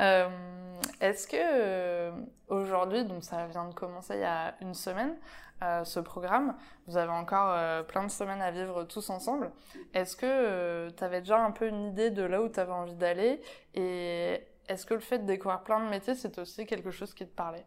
Euh, 0.00 0.28
Est-ce 1.00 1.26
que 1.26 1.36
euh, 1.38 2.10
aujourd'hui, 2.48 3.04
donc 3.04 3.24
ça 3.24 3.46
vient 3.46 3.66
de 3.68 3.74
commencer 3.74 4.14
il 4.16 4.20
y 4.20 4.24
a 4.24 4.54
une 4.60 4.74
semaine, 4.74 5.14
euh, 5.62 5.84
ce 5.84 6.00
programme, 6.00 6.54
vous 6.86 6.96
avez 6.96 7.12
encore 7.12 7.52
euh, 7.52 7.82
plein 7.82 8.04
de 8.04 8.10
semaines 8.10 8.42
à 8.42 8.50
vivre 8.50 8.84
tous 8.84 9.10
ensemble. 9.10 9.50
Est-ce 9.94 10.16
que 10.16 10.90
tu 10.90 11.04
avais 11.04 11.20
déjà 11.20 11.38
un 11.38 11.50
peu 11.50 11.68
une 11.68 11.86
idée 11.86 12.10
de 12.10 12.22
là 12.22 12.42
où 12.42 12.48
tu 12.48 12.60
avais 12.60 12.72
envie 12.72 12.94
d'aller? 12.94 13.40
Et 13.74 14.40
est-ce 14.68 14.86
que 14.86 14.94
le 14.94 15.00
fait 15.00 15.18
de 15.18 15.26
découvrir 15.26 15.62
plein 15.62 15.84
de 15.84 15.90
métiers, 15.90 16.14
c'est 16.14 16.38
aussi 16.38 16.66
quelque 16.66 16.90
chose 16.90 17.14
qui 17.14 17.26
te 17.26 17.34
parlait? 17.34 17.66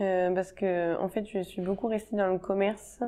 Euh, 0.00 0.34
parce 0.34 0.52
que 0.52 0.96
en 0.98 1.08
fait, 1.08 1.26
je 1.26 1.40
suis 1.40 1.62
beaucoup 1.62 1.88
restée 1.88 2.16
dans 2.16 2.28
le 2.28 2.38
commerce, 2.38 3.00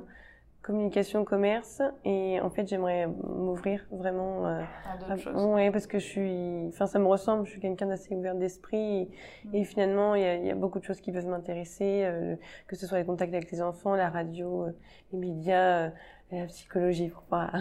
communication 0.66 1.24
commerce, 1.24 1.80
et 2.04 2.40
en 2.40 2.50
fait, 2.50 2.66
j'aimerais 2.66 3.06
m'ouvrir 3.06 3.86
vraiment. 3.92 4.48
euh, 4.48 4.62
à 4.84 4.96
d'autres 4.98 5.16
choses 5.16 5.44
ouais, 5.44 5.70
parce 5.70 5.86
que 5.86 6.00
je 6.00 6.04
suis, 6.04 6.66
enfin, 6.68 6.86
ça 6.86 6.98
me 6.98 7.06
ressemble. 7.06 7.46
Je 7.46 7.52
suis 7.52 7.60
quelqu'un 7.60 7.86
d'assez 7.86 8.16
ouvert 8.16 8.34
d'esprit 8.34 9.08
et, 9.52 9.60
et 9.60 9.64
finalement, 9.64 10.16
il 10.16 10.22
y, 10.22 10.24
a, 10.24 10.34
il 10.34 10.44
y 10.44 10.50
a 10.50 10.56
beaucoup 10.56 10.80
de 10.80 10.84
choses 10.84 11.00
qui 11.00 11.12
peuvent 11.12 11.26
m'intéresser, 11.28 12.02
euh, 12.04 12.34
que 12.66 12.74
ce 12.74 12.84
soit 12.86 12.98
les 12.98 13.04
contacts 13.04 13.32
avec 13.32 13.50
les 13.52 13.62
enfants, 13.62 13.94
la 13.94 14.10
radio, 14.10 14.64
euh, 14.64 14.72
les 15.12 15.18
médias, 15.18 15.86
euh, 15.86 15.90
la 16.32 16.46
psychologie, 16.46 17.10
pour 17.10 17.22
pas 17.22 17.52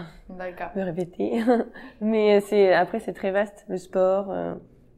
me 0.76 0.84
répéter. 0.84 1.44
Mais 2.02 2.42
c'est 2.42 2.74
après, 2.74 3.00
c'est 3.00 3.14
très 3.14 3.30
vaste, 3.30 3.66
le 3.68 3.78
sport, 3.78 4.34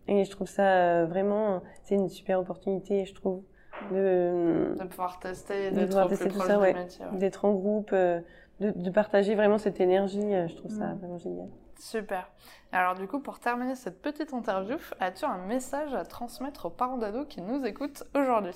et 0.07 0.23
je 0.23 0.31
trouve 0.31 0.47
ça 0.47 1.03
vraiment, 1.05 1.61
c'est 1.83 1.95
une 1.95 2.07
super 2.07 2.39
opportunité, 2.39 3.03
je 3.03 3.13
trouve, 3.13 3.43
de 3.91 4.75
De 4.79 4.83
pouvoir 4.85 5.19
tester 5.19 5.71
d'être 5.71 5.99
plus 6.07 6.09
tester 6.17 6.29
tout 6.29 6.35
proche 6.37 6.47
ça, 6.47 6.59
ouais. 6.59 6.73
métier. 6.73 7.05
ouais. 7.05 7.17
d'être 7.17 7.45
en 7.45 7.53
groupe, 7.53 7.91
euh, 7.93 8.19
de, 8.59 8.71
de 8.71 8.89
partager 8.89 9.35
vraiment 9.35 9.57
cette 9.57 9.79
énergie. 9.79 10.33
euh, 10.35 10.47
Je 10.47 10.55
trouve 10.55 10.71
ça 10.71 10.85
Mm. 10.87 10.97
vraiment 10.99 11.17
génial. 11.17 11.47
Super. 11.79 12.27
Alors 12.71 12.95
du 12.95 13.07
coup, 13.07 13.19
pour 13.19 13.39
terminer 13.39 13.75
cette 13.75 14.01
petite 14.01 14.33
interview, 14.33 14.77
as-tu 14.99 15.25
un 15.25 15.37
message 15.45 15.93
à 15.93 16.03
transmettre 16.05 16.65
aux 16.65 16.69
parents 16.71 16.97
d'ados 16.97 17.27
qui 17.29 17.41
nous 17.41 17.63
écoutent 17.65 18.03
aujourd'hui? 18.15 18.53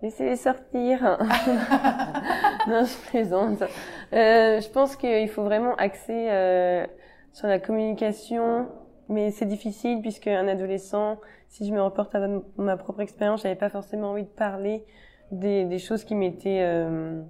Laissez-les 0.00 0.36
sortir. 0.36 1.18
non, 2.68 2.84
je 2.84 3.10
plaisante. 3.10 3.62
Euh, 4.12 4.60
je 4.60 4.68
pense 4.70 4.96
qu'il 4.96 5.28
faut 5.28 5.42
vraiment 5.42 5.74
axer 5.76 6.86
sur 7.32 7.46
la 7.48 7.58
communication, 7.58 8.68
mais 9.08 9.30
c'est 9.30 9.46
difficile 9.46 10.00
puisque 10.00 10.26
un 10.28 10.48
adolescent, 10.48 11.18
si 11.48 11.66
je 11.66 11.72
me 11.72 11.80
reporte 11.82 12.14
à 12.14 12.26
ma- 12.56 12.76
propre 12.76 13.00
expérience, 13.00 13.42
j'avais 13.42 13.54
pas 13.56 13.70
forcément 13.70 14.10
envie 14.10 14.24
de 14.24 14.28
parler 14.28 14.84
des, 15.32 15.64
des 15.64 15.78
choses 15.78 16.04
qui 16.04 16.14
m'étaient 16.14 16.62
euh, 16.62 17.20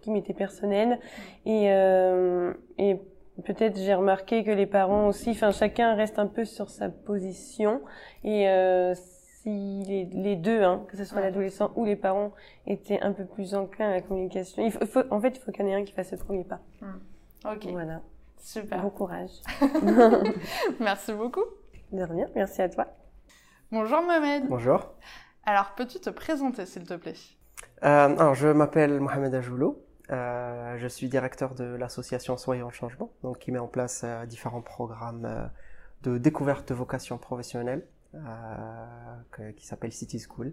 qui 0.00 0.10
m'étaient 0.10 0.34
personnelles 0.34 0.98
et 1.46 1.70
euh, 1.72 2.52
et 2.78 2.96
peut-être 3.44 3.78
j'ai 3.78 3.94
remarqué 3.94 4.44
que 4.44 4.50
les 4.50 4.66
parents 4.66 5.08
aussi, 5.08 5.30
enfin 5.30 5.50
chacun 5.52 5.94
reste 5.94 6.18
un 6.18 6.26
peu 6.26 6.44
sur 6.44 6.68
sa 6.70 6.88
position 6.88 7.80
et 8.24 8.48
euh, 8.48 8.94
si 8.94 9.82
les, 9.86 10.04
les 10.12 10.36
deux, 10.36 10.62
hein, 10.62 10.84
que 10.88 10.96
ce 10.96 11.04
soit 11.04 11.18
Ouais. 11.18 11.24
l'adolescent 11.24 11.72
ou 11.74 11.84
les 11.84 11.96
parents, 11.96 12.30
étaient 12.66 13.00
un 13.00 13.12
peu 13.12 13.24
plus 13.24 13.54
enclins 13.54 13.88
à 13.90 13.94
la 13.94 14.00
communication, 14.00 14.64
il 14.64 14.70
faut, 14.70 14.78
il 14.82 14.86
faut- 14.86 15.02
en 15.10 15.20
fait, 15.20 15.36
il 15.36 15.40
faut 15.40 15.50
qu'il 15.50 15.64
y 15.64 15.68
en 15.68 15.72
ait 15.72 15.74
un 15.74 15.84
qui 15.84 15.92
fasse 15.92 16.12
le 16.12 16.18
premier 16.18 16.44
pas. 16.44 16.60
Ok, 17.44 17.66
Voilà. 17.72 18.02
Super. 18.42 18.82
Bon 18.82 18.90
courage. 18.90 19.30
Merci 20.80 21.12
beaucoup. 21.12 21.44
De 21.92 22.02
rien. 22.02 22.26
Merci 22.34 22.62
à 22.62 22.68
toi. 22.68 22.86
Bonjour 23.70 24.02
Mohamed. 24.02 24.48
Bonjour. 24.48 24.94
Alors, 25.44 25.74
peux-tu 25.74 25.98
te 26.00 26.10
présenter 26.10 26.66
s'il 26.66 26.84
te 26.84 26.94
plaît? 26.94 27.14
Euh, 27.84 28.16
alors, 28.16 28.34
je 28.34 28.48
m'appelle 28.48 29.00
Mohamed 29.00 29.34
Ajoulou. 29.34 29.78
Euh, 30.10 30.76
je 30.78 30.86
suis 30.88 31.08
directeur 31.08 31.54
de 31.54 31.64
l'association 31.64 32.36
Soyons 32.36 32.66
le 32.68 32.72
changement, 32.72 33.12
donc 33.22 33.38
qui 33.38 33.52
met 33.52 33.58
en 33.58 33.68
place 33.68 34.02
euh, 34.04 34.26
différents 34.26 34.60
programmes 34.60 35.24
euh, 35.24 35.46
de 36.02 36.18
découverte 36.18 36.68
de 36.68 36.74
vocation 36.74 37.16
professionnelle 37.18 37.86
euh, 38.14 39.52
qui 39.56 39.66
s'appelle 39.66 39.92
City 39.92 40.18
School. 40.18 40.52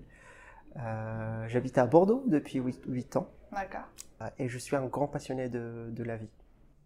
Euh, 0.78 1.45
J'habite 1.47 1.78
à 1.78 1.86
Bordeaux 1.88 2.23
depuis 2.28 2.60
8, 2.60 2.84
8 2.88 3.15
ans 3.17 3.28
D'accord. 3.52 3.82
euh, 4.21 4.30
et 4.38 4.47
je 4.47 4.58
suis 4.60 4.75
un 4.75 4.86
grand 4.86 5.08
passionné 5.08 5.49
de, 5.49 5.88
de 5.89 6.04
la 6.04 6.15
vie. 6.15 6.30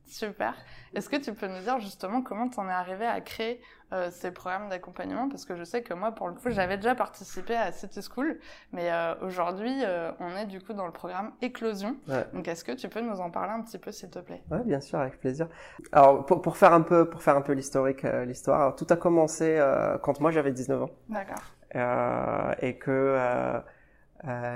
Super. 0.05 0.53
Est-ce 0.93 1.09
que 1.09 1.15
tu 1.15 1.33
peux 1.33 1.47
nous 1.47 1.61
dire 1.61 1.79
justement 1.79 2.21
comment 2.21 2.47
tu 2.47 2.59
en 2.59 2.69
es 2.69 2.71
arrivé 2.71 3.05
à 3.05 3.19
créer 3.21 3.59
euh, 3.93 4.09
ces 4.11 4.31
programmes 4.31 4.69
d'accompagnement? 4.69 5.27
Parce 5.29 5.45
que 5.45 5.55
je 5.55 5.63
sais 5.63 5.81
que 5.81 5.93
moi, 5.93 6.11
pour 6.11 6.27
le 6.27 6.35
coup, 6.35 6.49
j'avais 6.49 6.77
déjà 6.77 6.93
participé 6.93 7.55
à 7.55 7.71
City 7.71 8.01
School, 8.01 8.39
mais 8.71 8.91
euh, 8.91 9.15
aujourd'hui, 9.21 9.73
euh, 9.83 10.11
on 10.19 10.35
est 10.37 10.45
du 10.45 10.61
coup 10.61 10.73
dans 10.73 10.85
le 10.85 10.91
programme 10.91 11.31
Éclosion. 11.41 11.95
Ouais. 12.07 12.25
Donc, 12.33 12.47
est-ce 12.47 12.63
que 12.63 12.73
tu 12.73 12.89
peux 12.89 13.01
nous 13.01 13.21
en 13.21 13.31
parler 13.31 13.53
un 13.53 13.61
petit 13.61 13.77
peu, 13.77 13.91
s'il 13.91 14.09
te 14.09 14.19
plaît? 14.19 14.43
Ouais, 14.51 14.63
bien 14.63 14.81
sûr, 14.81 14.99
avec 14.99 15.19
plaisir. 15.19 15.47
Alors, 15.91 16.25
pour, 16.25 16.41
pour 16.41 16.57
faire 16.57 16.73
un 16.73 16.81
peu, 16.81 17.09
pour 17.09 17.23
faire 17.23 17.35
un 17.35 17.41
peu 17.41 17.53
l'historique, 17.53 18.03
l'histoire, 18.03 18.75
tout 18.75 18.87
a 18.89 18.95
commencé 18.95 19.59
quand 20.03 20.19
moi 20.19 20.31
j'avais 20.31 20.51
19 20.51 20.83
ans 20.83 20.89
D'accord. 21.09 22.55
et 22.61 22.77
que 22.77 23.61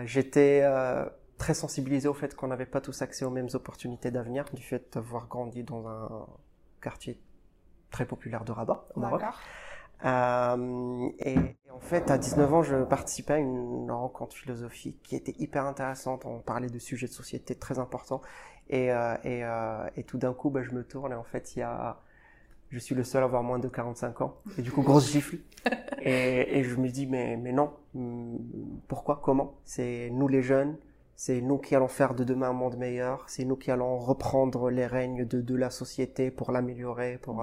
j'étais 0.06 0.64
très 1.38 1.54
sensibilisé 1.54 2.08
au 2.08 2.14
fait 2.14 2.36
qu'on 2.36 2.48
n'avait 2.48 2.66
pas 2.66 2.82
tous 2.82 3.02
accès 3.02 3.26
aux 3.26 3.30
mêmes 3.30 3.50
opportunités 3.54 4.12
d'avenir 4.12 4.46
du 4.54 4.62
fait 4.62 4.94
d'avoir 4.94 5.28
grandi 5.28 5.64
dans 5.64 5.88
un 5.88 6.26
quartier 6.82 7.22
très 7.92 8.06
populaire 8.06 8.44
de 8.44 8.52
Rabat, 8.52 8.86
au 8.96 9.00
Maroc. 9.00 9.24
Euh, 10.06 11.10
et, 11.20 11.34
et 11.34 11.72
en 11.72 11.80
fait, 11.80 12.12
à 12.12 12.18
19 12.18 12.54
ans, 12.54 12.64
je 12.64 12.84
participais 12.84 13.34
à 13.34 13.38
une 13.38 13.90
rencontre 13.90 14.36
philosophique 14.36 15.02
qui 15.04 15.16
était 15.16 15.36
hyper 15.40 15.66
intéressante. 15.66 16.26
On 16.26 16.40
parlait 16.40 16.70
de 16.70 16.80
sujets 16.80 17.08
de 17.08 17.14
société 17.14 17.56
très 17.56 17.80
importants. 17.80 18.22
Et, 18.70 18.92
euh, 18.92 19.16
et, 19.24 19.44
euh, 19.44 19.88
et 19.96 20.04
tout 20.04 20.18
d'un 20.18 20.34
coup, 20.34 20.50
bah, 20.50 20.62
je 20.62 20.72
me 20.72 20.84
tourne 20.84 21.14
et 21.14 21.16
en 21.16 21.24
fait, 21.24 21.56
il 21.56 21.60
y 21.60 21.62
a, 21.62 22.02
je 22.70 22.80
suis 22.80 22.96
le 22.96 23.04
seul 23.04 23.24
à 23.24 23.26
avoir 23.26 23.44
moins 23.44 23.60
de 23.60 23.68
45 23.68 24.22
ans. 24.22 24.36
Et 24.58 24.62
du 24.62 24.72
coup, 24.72 24.82
grosse 24.82 25.12
gifle. 25.12 25.38
Et, 26.02 26.60
et 26.60 26.64
je 26.64 26.76
me 26.76 26.90
dis, 26.90 27.08
mais, 27.08 27.38
mais 27.38 27.54
non, 27.54 27.74
hum, 27.96 28.40
pourquoi, 28.88 29.22
comment? 29.24 29.56
C'est 29.66 30.10
nous 30.12 30.28
les 30.28 30.44
jeunes, 30.44 30.78
c'est 31.18 31.42
nous 31.42 31.58
qui 31.58 31.76
allons 31.76 31.88
faire 31.88 32.14
de 32.14 32.24
demain 32.24 32.52
un 32.52 32.54
monde 32.54 32.78
meilleur, 32.78 33.26
c'est 33.28 33.44
nous 33.44 33.56
qui 33.56 33.72
allons 33.72 33.98
reprendre 33.98 34.70
les 34.70 34.86
règnes 34.86 35.26
de, 35.26 35.42
de 35.42 35.56
la 35.56 35.72
société 35.72 36.30
pour 36.30 36.52
l'améliorer, 36.52 37.18
pour, 37.18 37.42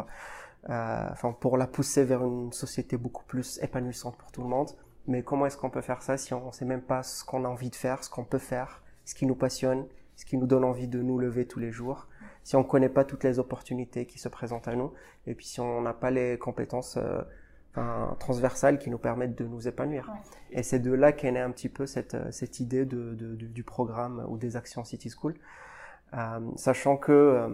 euh, 0.71 1.09
enfin, 1.11 1.33
pour 1.33 1.59
la 1.59 1.67
pousser 1.67 2.05
vers 2.05 2.25
une 2.25 2.53
société 2.53 2.97
beaucoup 2.97 3.25
plus 3.25 3.59
épanouissante 3.63 4.17
pour 4.17 4.31
tout 4.31 4.43
le 4.43 4.49
monde. 4.49 4.71
Mais 5.09 5.25
comment 5.25 5.45
est-ce 5.47 5.59
qu'on 5.59 5.71
peut 5.71 5.81
faire 5.81 6.03
ça 6.03 6.17
si 6.17 6.33
on 6.33 6.47
ne 6.47 6.53
sait 6.53 6.65
même 6.65 6.83
pas 6.83 7.03
ce 7.03 7.25
qu'on 7.25 7.45
a 7.45 7.49
envie 7.49 7.69
de 7.69 7.75
faire, 7.75 8.05
ce 8.05 8.09
qu'on 8.09 8.25
peut 8.25 8.39
faire, 8.39 8.81
ce 9.05 9.17
qui 9.17 9.27
nous 9.27 9.35
passionne, 9.35 9.87
ce 10.15 10.25
qui 10.25 10.39
nous 10.39 10.47
donne 10.47 10.65
envie 10.65 10.87
de 10.87 11.03
nous 11.03 11.19
lever 11.19 11.45
tous 11.45 11.59
les 11.59 11.73
jours, 11.73 12.07
si 12.45 12.55
on 12.55 12.61
ne 12.61 12.65
connaît 12.65 12.89
pas 12.89 13.05
toutes 13.05 13.25
les 13.25 13.41
opportunités 13.41 14.07
qui 14.07 14.21
se 14.21 14.29
présentent 14.29 14.69
à 14.69 14.77
nous, 14.77 14.93
et 15.27 15.35
puis 15.35 15.47
si 15.47 15.59
on 15.59 15.81
n'a 15.81 15.95
pas 15.95 16.13
les 16.13 16.39
compétences 16.39 16.97
euh, 16.97 17.23
enfin, 17.77 18.17
transversales 18.21 18.79
qui 18.79 18.91
nous 18.91 18.99
permettent 18.99 19.37
de 19.37 19.45
nous 19.45 19.67
épanouir. 19.69 20.09
Ouais. 20.13 20.59
Et 20.59 20.63
c'est 20.63 20.79
de 20.79 20.93
là 20.93 21.13
qu'est 21.13 21.33
née 21.33 21.41
un 21.41 21.51
petit 21.51 21.69
peu 21.69 21.87
cette, 21.87 22.15
euh, 22.15 22.31
cette 22.31 22.61
idée 22.61 22.85
de, 22.85 23.15
de- 23.15 23.35
du- 23.35 23.49
du 23.49 23.63
programme 23.65 24.25
ou 24.29 24.37
des 24.39 24.57
actions 24.57 24.85
City 24.85 25.11
School. 25.11 25.35
Euh, 26.15 26.39
sachant 26.57 26.97
que 26.97 27.11
euh, 27.13 27.49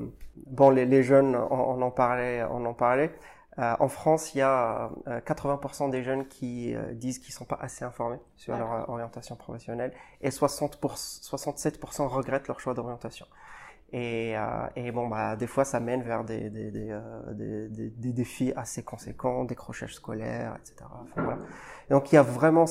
bon 0.46 0.68
les, 0.70 0.85
les 0.85 1.02
jeunes 1.02 1.35
on, 1.35 1.54
on 1.54 1.80
en 1.83 1.90
parlait 1.90 2.44
on 2.50 2.64
en 2.66 2.74
parlait 2.74 3.11
Euh, 3.59 3.74
en 3.80 3.88
France 3.88 4.35
il 4.35 4.38
y 4.38 4.42
a 4.42 4.90
euh, 5.09 5.20
80% 5.20 5.90
des 5.90 6.02
jeunes 6.04 6.26
qui 6.28 6.74
disent 6.92 7.18
qu'ils 7.18 7.35
sont 7.35 7.44
pas 7.46 7.59
assez 7.61 7.85
informés 7.85 8.20
sur 8.37 8.56
leur 8.56 8.88
orientation 8.88 9.35
professionnelle 9.35 9.92
et 10.20 10.30
60 10.30 10.78
67% 10.80 12.06
regrettent 12.06 12.48
leur 12.48 12.61
choix 12.61 12.74
d'orientation 12.74 13.26
et, 13.92 14.37
euh, 14.37 14.66
et 14.76 14.92
bon 14.92 15.09
bah 15.09 15.35
des 15.35 15.48
fois 15.48 15.64
ça 15.64 15.81
mène 15.81 16.03
vers 16.03 16.24
des 16.24 16.50
euh, 16.90 17.68
défis 17.68 18.53
assez 18.55 18.85
conséquents 18.85 19.44
décrochage 19.44 19.94
scolaire 19.94 20.57
etc 20.61 20.88
donc 21.90 22.12
il 22.12 22.14
y 22.14 22.18
a 22.18 22.22
vraiment 22.22 22.66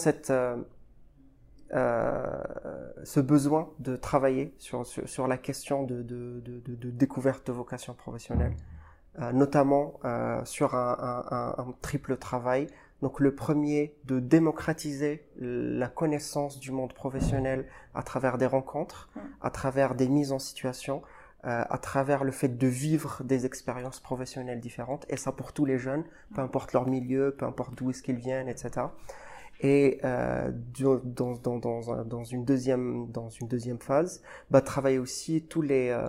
euh, 1.72 2.44
ce 3.04 3.20
besoin 3.20 3.70
de 3.80 3.96
travailler 3.98 4.56
sur, 4.58 5.28
la 5.28 5.38
question 5.38 5.84
de, 5.84 6.02
découverte 6.92 7.46
de 7.46 7.52
vocation 7.52 7.94
professionnelle, 7.94 8.56
notamment 9.34 10.00
sur 10.46 10.74
un 10.74 11.74
triple 11.82 12.18
travail. 12.18 12.68
Donc 13.02 13.20
le 13.20 13.34
premier, 13.34 13.96
de 14.06 14.20
démocratiser 14.20 15.26
la 15.38 15.88
connaissance 15.88 16.60
du 16.60 16.72
monde 16.72 16.94
professionnel 16.94 17.66
à 17.94 18.04
travers 18.04 18.38
des 18.38 18.46
rencontres, 18.46 19.10
à 19.42 19.50
travers 19.50 19.96
des 19.96 20.10
mises 20.10 20.32
en 20.32 20.40
situation, 20.40 21.02
euh, 21.46 21.64
à 21.70 21.78
travers 21.78 22.26
le 22.26 22.32
fait 22.32 22.58
de 22.58 22.68
vivre 22.68 23.24
des 23.24 23.46
expériences 23.46 24.02
professionnelles 24.02 24.60
différentes, 24.60 25.06
et 25.08 25.16
ça 25.16 25.32
pour 25.32 25.54
tous 25.54 25.64
les 25.64 25.78
jeunes, 25.78 26.04
peu 26.36 26.42
importe 26.42 26.74
leur 26.74 26.88
milieu, 26.88 27.34
peu 27.38 27.46
importe 27.46 27.76
d'où 27.76 27.90
est-ce 27.92 28.04
qu'ils 28.04 28.18
viennent, 28.18 28.50
etc 28.50 28.88
et 29.62 30.00
euh, 30.04 30.52
dans, 31.04 31.34
dans, 31.36 31.58
dans, 31.58 32.04
dans 32.06 32.24
une 32.24 32.46
deuxième 32.46 33.12
dans 33.12 33.30
une 33.30 33.48
deuxième 33.48 33.80
phase 33.80 34.22
bah, 34.50 34.62
travailler 34.62 35.00
aussi 35.00 35.42
tous 35.44 35.62
les 35.62 35.90
euh, 35.90 36.08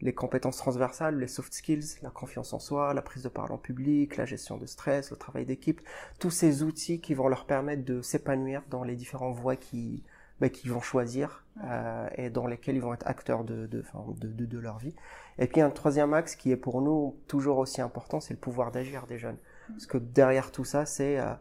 les 0.00 0.14
compétences 0.14 0.56
transversales 0.56 1.18
les 1.18 1.28
soft 1.28 1.52
skills 1.52 1.98
la 2.02 2.10
confiance 2.10 2.52
en 2.52 2.58
soi 2.58 2.94
la 2.94 3.02
prise 3.02 3.22
de 3.22 3.28
parole 3.28 3.52
en 3.52 3.58
public 3.58 4.16
la 4.16 4.24
gestion 4.24 4.56
de 4.56 4.66
stress 4.66 5.10
le 5.10 5.16
travail 5.16 5.44
d'équipe 5.44 5.80
tous 6.18 6.30
ces 6.30 6.62
outils 6.62 7.00
qui 7.00 7.14
vont 7.14 7.28
leur 7.28 7.44
permettre 7.46 7.84
de 7.84 8.02
s'épanouir 8.02 8.62
dans 8.70 8.82
les 8.82 8.96
différentes 8.96 9.36
voies 9.36 9.56
qui 9.56 10.02
bah, 10.40 10.48
qu'ils 10.48 10.72
vont 10.72 10.80
choisir 10.80 11.44
euh, 11.64 12.08
et 12.14 12.30
dans 12.30 12.46
lesquelles 12.46 12.76
ils 12.76 12.80
vont 12.80 12.94
être 12.94 13.06
acteurs 13.06 13.44
de 13.44 13.66
de, 13.66 14.58
leur 14.58 14.78
vie. 14.78 14.94
Et 15.38 15.46
puis 15.46 15.60
un 15.60 15.68
troisième 15.68 16.14
axe 16.14 16.34
qui 16.34 16.50
est 16.50 16.56
pour 16.56 16.80
nous 16.80 17.18
toujours 17.26 17.58
aussi 17.58 17.82
important 17.82 18.20
c'est 18.20 18.32
le 18.32 18.40
pouvoir 18.40 18.72
d'agir 18.72 19.06
des 19.06 19.18
jeunes. 19.18 19.36
Parce 19.68 19.86
que 19.86 19.98
derrière 19.98 20.50
tout 20.50 20.64
ça 20.64 20.86
c'est 20.86 21.18
euh, 21.18 21.34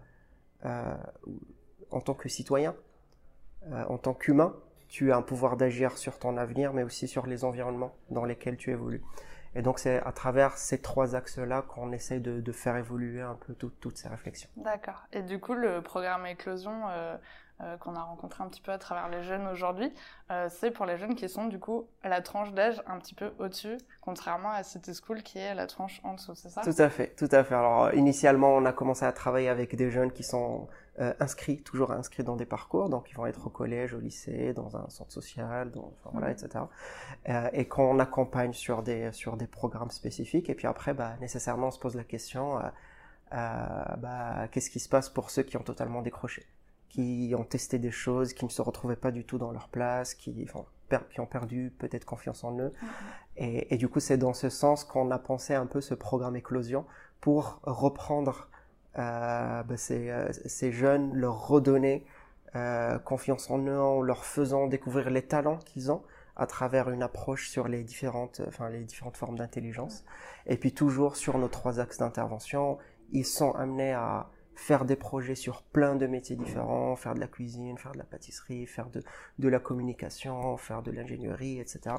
euh, 0.65 0.97
en 1.91 2.01
tant 2.01 2.13
que 2.13 2.27
citoyen, 2.27 2.75
en 3.71 3.97
tant 3.97 4.13
qu'humain, 4.13 4.55
tu 4.89 5.11
as 5.11 5.17
un 5.17 5.21
pouvoir 5.21 5.55
d'agir 5.55 5.97
sur 5.97 6.19
ton 6.19 6.35
avenir, 6.37 6.73
mais 6.73 6.83
aussi 6.83 7.07
sur 7.07 7.25
les 7.27 7.45
environnements 7.45 7.93
dans 8.09 8.25
lesquels 8.25 8.57
tu 8.57 8.71
évolues. 8.71 9.03
Et 9.55 9.61
donc 9.61 9.79
c'est 9.79 10.01
à 10.05 10.11
travers 10.11 10.57
ces 10.57 10.79
trois 10.79 11.15
axes-là 11.15 11.63
qu'on 11.63 11.91
essaie 11.91 12.19
de, 12.19 12.39
de 12.41 12.51
faire 12.51 12.75
évoluer 12.75 13.21
un 13.21 13.35
peu 13.35 13.53
tout- 13.55 13.71
toutes 13.79 13.97
ces 13.97 14.07
réflexions. 14.09 14.49
D'accord. 14.57 15.05
Et 15.11 15.23
du 15.23 15.39
coup, 15.39 15.53
le 15.53 15.81
programme 15.81 16.25
Éclosion 16.27 16.83
euh, 16.89 17.17
euh, 17.61 17.75
qu'on 17.77 17.95
a 17.95 18.01
rencontré 18.01 18.43
un 18.43 18.47
petit 18.47 18.61
peu 18.61 18.71
à 18.71 18.77
travers 18.77 19.09
les 19.09 19.23
jeunes 19.23 19.47
aujourd'hui, 19.47 19.91
euh, 20.31 20.47
c'est 20.49 20.69
pour 20.71 20.85
les 20.85 20.97
jeunes 20.97 21.15
qui 21.15 21.27
sont 21.27 21.47
du 21.47 21.59
coup 21.59 21.87
à 22.03 22.09
la 22.09 22.21
tranche 22.21 22.53
d'âge 22.53 22.81
un 22.85 22.99
petit 22.99 23.15
peu 23.15 23.31
au-dessus, 23.39 23.77
contrairement 24.01 24.51
à 24.51 24.61
City 24.63 24.93
School 24.93 25.23
qui 25.23 25.39
est 25.39 25.47
à 25.49 25.55
la 25.55 25.65
tranche 25.65 25.99
en 26.03 26.13
dessous, 26.13 26.35
c'est 26.35 26.49
ça? 26.49 26.61
Tout 26.61 26.81
à 26.81 26.89
fait, 26.89 27.15
tout 27.17 27.27
à 27.31 27.43
fait. 27.43 27.55
Alors 27.55 27.93
initialement, 27.95 28.53
on 28.55 28.65
a 28.65 28.71
commencé 28.71 29.03
à 29.03 29.11
travailler 29.11 29.49
avec 29.49 29.75
des 29.75 29.89
jeunes 29.89 30.11
qui 30.11 30.23
sont 30.23 30.67
euh, 30.99 31.13
inscrits, 31.19 31.61
toujours 31.61 31.91
inscrits 31.91 32.23
dans 32.23 32.35
des 32.35 32.45
parcours, 32.45 32.89
donc 32.89 33.09
ils 33.11 33.15
vont 33.15 33.25
être 33.25 33.47
au 33.47 33.49
collège, 33.49 33.93
au 33.93 33.99
lycée, 33.99 34.53
dans 34.53 34.75
un 34.77 34.89
centre 34.89 35.11
social, 35.11 35.71
dans, 35.71 35.93
enfin, 35.99 36.09
voilà, 36.11 36.31
etc. 36.31 36.65
Euh, 37.29 37.49
et 37.53 37.67
qu'on 37.67 37.99
accompagne 37.99 38.53
sur 38.53 38.83
des 38.83 39.11
sur 39.11 39.37
des 39.37 39.47
programmes 39.47 39.91
spécifiques. 39.91 40.49
Et 40.49 40.55
puis 40.55 40.67
après, 40.67 40.93
bah, 40.93 41.13
nécessairement, 41.21 41.67
on 41.67 41.71
se 41.71 41.79
pose 41.79 41.95
la 41.95 42.03
question 42.03 42.59
euh, 42.59 42.63
euh, 43.33 43.95
bah, 43.97 44.47
qu'est-ce 44.51 44.69
qui 44.69 44.79
se 44.79 44.89
passe 44.89 45.09
pour 45.09 45.29
ceux 45.29 45.43
qui 45.43 45.55
ont 45.57 45.63
totalement 45.63 46.01
décroché, 46.01 46.45
qui 46.89 47.33
ont 47.37 47.43
testé 47.43 47.79
des 47.79 47.91
choses, 47.91 48.33
qui 48.33 48.45
ne 48.45 48.49
se 48.49 48.61
retrouvaient 48.61 48.95
pas 48.95 49.11
du 49.11 49.23
tout 49.23 49.37
dans 49.37 49.51
leur 49.51 49.69
place, 49.69 50.13
qui, 50.15 50.45
enfin, 50.47 50.65
per- 50.89 51.07
qui 51.11 51.19
ont 51.19 51.27
perdu 51.27 51.71
peut-être 51.77 52.05
confiance 52.05 52.43
en 52.43 52.57
eux. 52.59 52.73
Et, 53.37 53.73
et 53.73 53.77
du 53.77 53.87
coup, 53.87 53.99
c'est 53.99 54.17
dans 54.17 54.33
ce 54.33 54.49
sens 54.49 54.83
qu'on 54.83 55.11
a 55.11 55.19
pensé 55.19 55.53
un 55.53 55.65
peu 55.67 55.81
ce 55.81 55.93
programme 55.93 56.35
éclosion 56.35 56.85
pour 57.21 57.59
reprendre 57.63 58.33
euh, 58.41 58.58
bah, 58.99 59.77
ces, 59.77 60.09
euh, 60.09 60.29
ces 60.45 60.71
jeunes, 60.71 61.13
leur 61.13 61.47
redonner 61.47 62.05
euh, 62.55 62.97
confiance 62.99 63.49
en 63.49 63.59
eux, 63.59 63.79
en 63.79 64.01
leur 64.01 64.25
faisant 64.25 64.67
découvrir 64.67 65.09
les 65.09 65.21
talents 65.21 65.57
qu'ils 65.57 65.91
ont 65.91 66.03
à 66.35 66.47
travers 66.47 66.89
une 66.89 67.03
approche 67.03 67.49
sur 67.49 67.67
les 67.67 67.83
différentes, 67.83 68.41
enfin, 68.47 68.69
les 68.69 68.83
différentes 68.83 69.17
formes 69.17 69.37
d'intelligence. 69.37 70.05
Et 70.47 70.57
puis 70.57 70.73
toujours 70.73 71.15
sur 71.15 71.37
nos 71.37 71.47
trois 71.47 71.79
axes 71.79 71.97
d'intervention, 71.97 72.77
ils 73.11 73.25
sont 73.25 73.51
amenés 73.51 73.93
à 73.93 74.29
faire 74.55 74.83
des 74.85 74.95
projets 74.95 75.35
sur 75.35 75.63
plein 75.63 75.95
de 75.95 76.05
métiers 76.07 76.35
différents, 76.35 76.95
faire 76.95 77.13
de 77.15 77.19
la 77.19 77.27
cuisine, 77.27 77.77
faire 77.77 77.93
de 77.93 77.97
la 77.97 78.03
pâtisserie, 78.03 78.65
faire 78.65 78.89
de, 78.89 79.47
la 79.47 79.59
communication, 79.59 80.57
faire 80.57 80.81
de 80.81 80.91
l'ingénierie, 80.91 81.59
etc. 81.59 81.95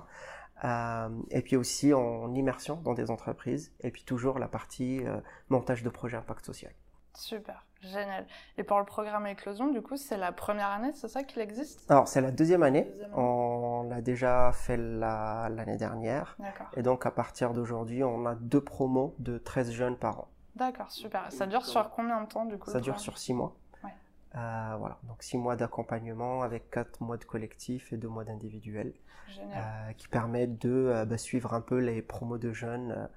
Euh, 0.64 1.08
et 1.30 1.40
puis 1.40 1.56
aussi 1.56 1.94
en 1.94 2.34
immersion 2.34 2.76
dans 2.76 2.92
des 2.92 3.10
entreprises, 3.10 3.72
et 3.80 3.90
puis 3.90 4.04
toujours 4.04 4.38
la 4.38 4.48
partie 4.48 5.00
euh, 5.06 5.16
montage 5.48 5.82
de 5.82 5.88
projets 5.88 6.18
impact 6.18 6.44
social. 6.44 6.72
Super, 7.14 7.66
génial. 7.82 8.26
Et 8.56 8.62
pour 8.62 8.78
le 8.78 8.84
programme 8.84 9.26
Éclosion, 9.26 9.70
du 9.72 9.82
coup, 9.82 9.96
c'est 9.96 10.16
la 10.16 10.32
première 10.32 10.68
année, 10.68 10.92
c'est 10.94 11.08
ça 11.08 11.22
qu'il 11.24 11.40
existe? 11.42 11.90
Alors 11.90 12.08
c'est 12.08 12.20
la 12.20 12.30
deuxième 12.30 12.62
année, 12.62 12.84
Deuxième 12.84 13.04
année. 13.12 13.14
on 13.22 13.82
l'a 13.88 14.00
déjà 14.00 14.52
fait 14.52 14.76
la- 14.76 15.48
l'année 15.50 15.76
dernière, 15.76 16.36
D'accord. 16.38 16.66
et 16.76 16.82
donc 16.82 17.04
à 17.06 17.10
partir 17.10 17.52
d'aujourd'hui, 17.52 18.04
on 18.04 18.26
a 18.26 18.34
deux 18.34 18.60
promos 18.62 19.14
de 19.18 19.38
13 19.38 19.72
jeunes 19.72 19.96
par 19.96 20.20
an. 20.20 20.28
D'accord, 20.56 20.90
super. 20.90 21.30
Ça 21.32 21.46
dure 21.46 21.64
sur 21.64 21.90
combien 21.90 22.20
de 22.22 22.26
temps, 22.28 22.44
du 22.44 22.58
coup 22.58 22.70
Ça 22.70 22.80
dure 22.80 22.98
sur 23.00 23.18
six 23.18 23.32
mois. 23.34 23.56
Ouais. 23.84 23.90
Euh, 24.36 24.76
voilà, 24.78 24.98
donc 25.04 25.22
six 25.22 25.38
mois 25.38 25.56
d'accompagnement 25.56 26.42
avec 26.42 26.70
quatre 26.70 27.00
mois 27.00 27.16
de 27.16 27.24
collectif 27.24 27.92
et 27.92 27.96
deux 27.96 28.08
mois 28.08 28.24
d'individuel, 28.24 28.92
euh, 29.38 29.92
qui 29.96 30.08
permettent 30.08 30.60
de 30.60 30.70
euh, 30.70 31.04
bah, 31.04 31.18
suivre 31.18 31.54
un 31.54 31.60
peu 31.60 31.78
les 31.78 32.02
promos 32.02 32.38
de 32.38 32.52
jeunes, 32.52 33.08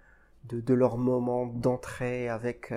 de, 0.46 0.62
de, 0.62 0.74
leur 0.74 0.98
moment 0.98 1.46
d'entrée 1.48 2.30
avec 2.30 2.74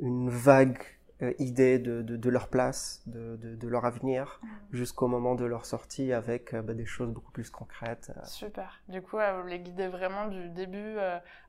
une 0.00 0.30
vague 0.30 0.82
euh, 1.22 1.34
idée 1.38 1.78
de, 1.78 2.00
de, 2.00 2.16
de, 2.16 2.30
leur 2.30 2.48
place, 2.48 3.02
de, 3.04 3.36
de 3.36 3.68
leur 3.68 3.84
avenir, 3.84 4.40
mm. 4.42 4.48
jusqu'au 4.72 5.06
moment 5.06 5.34
de 5.34 5.44
leur 5.44 5.66
sortie 5.66 6.14
avec 6.14 6.54
euh, 6.54 6.62
bah, 6.62 6.72
des 6.72 6.86
choses 6.86 7.10
beaucoup 7.10 7.30
plus 7.30 7.50
concrètes. 7.50 8.10
Euh. 8.16 8.20
Super. 8.24 8.80
Du 8.88 9.02
coup, 9.02 9.18
vous 9.18 9.46
les 9.46 9.58
guidez 9.58 9.88
vraiment 9.88 10.28
du 10.28 10.48
début 10.48 10.96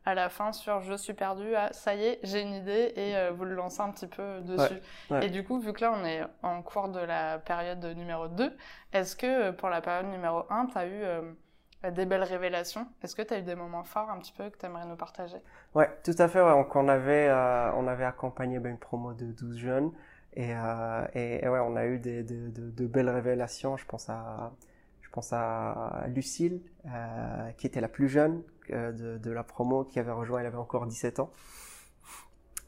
à 0.06 0.14
la 0.14 0.28
fin 0.28 0.52
sur 0.52 0.82
je 0.82 0.94
suis 0.96 1.14
perdu 1.14 1.56
à 1.56 1.72
ça 1.72 1.96
y 1.96 2.04
est, 2.04 2.20
j'ai 2.24 2.42
une 2.42 2.54
idée 2.54 2.92
et 2.98 3.30
vous 3.32 3.46
le 3.46 3.56
lancez 3.56 3.82
un 3.82 3.92
petit 3.92 4.08
peu 4.08 4.42
dessus. 4.42 4.82
Et 5.22 5.30
du 5.30 5.44
coup, 5.44 5.60
vu 5.60 5.72
que 5.72 5.82
là 5.82 5.94
on 5.96 6.04
est 6.04 6.22
en 6.44 6.62
cours 6.62 6.90
de 6.90 7.00
la 7.00 7.40
période 7.40 7.84
numéro 7.96 8.28
2, 8.28 8.52
est-ce 8.94 9.16
que 9.16 9.52
pour 9.52 9.70
la 9.70 9.82
période 9.82 10.08
numéro 10.08 10.44
1, 10.50 10.66
tu 10.68 10.78
as 10.78 10.88
eu 10.88 11.04
des 11.90 12.06
belles 12.06 12.24
révélations. 12.24 12.86
Est-ce 13.02 13.16
que 13.16 13.24
tu 13.24 13.34
as 13.34 13.40
eu 13.40 13.42
des 13.42 13.56
moments 13.56 13.84
forts 13.84 14.10
un 14.12 14.20
petit 14.20 14.34
peu 14.34 14.50
que 14.50 14.58
tu 14.58 14.66
aimerais 14.68 14.86
nous 14.86 14.96
partager? 14.96 15.38
Ouais, 15.74 15.90
tout 16.04 16.14
à 16.20 16.28
fait. 16.28 16.40
Donc, 16.40 16.76
on 16.76 16.88
avait, 16.88 17.28
euh, 17.28 17.72
on 17.74 17.88
avait 17.88 18.06
accompagné 18.06 18.60
ben, 18.60 18.70
une 18.70 18.78
promo 18.78 19.14
de 19.14 19.26
12 19.26 19.58
jeunes 19.58 19.92
et, 20.34 20.54
euh, 20.54 21.08
et, 21.16 21.48
ouais, 21.48 21.60
on 21.60 21.76
a 21.76 21.88
eu 21.88 21.98
des, 21.98 22.24
de, 22.24 22.50
de, 22.50 22.70
de, 22.70 22.88
belles 22.88 23.10
révélations. 23.10 23.78
Je 23.78 23.86
pense 23.86 24.10
à, 24.10 24.52
je 25.02 25.10
pense 25.10 25.34
à 25.34 26.06
Lucille, 26.10 26.62
euh, 26.86 27.52
qui 27.58 27.66
était 27.66 27.82
la 27.82 27.90
plus 27.90 28.08
jeune 28.08 28.44
de, 28.70 29.18
de, 29.18 29.32
la 29.32 29.44
promo, 29.44 29.84
qui 29.84 30.00
avait 30.00 30.12
rejoint, 30.12 30.40
elle 30.40 30.46
avait 30.46 30.58
encore 30.58 30.86
17 30.86 31.20
ans. 31.20 31.32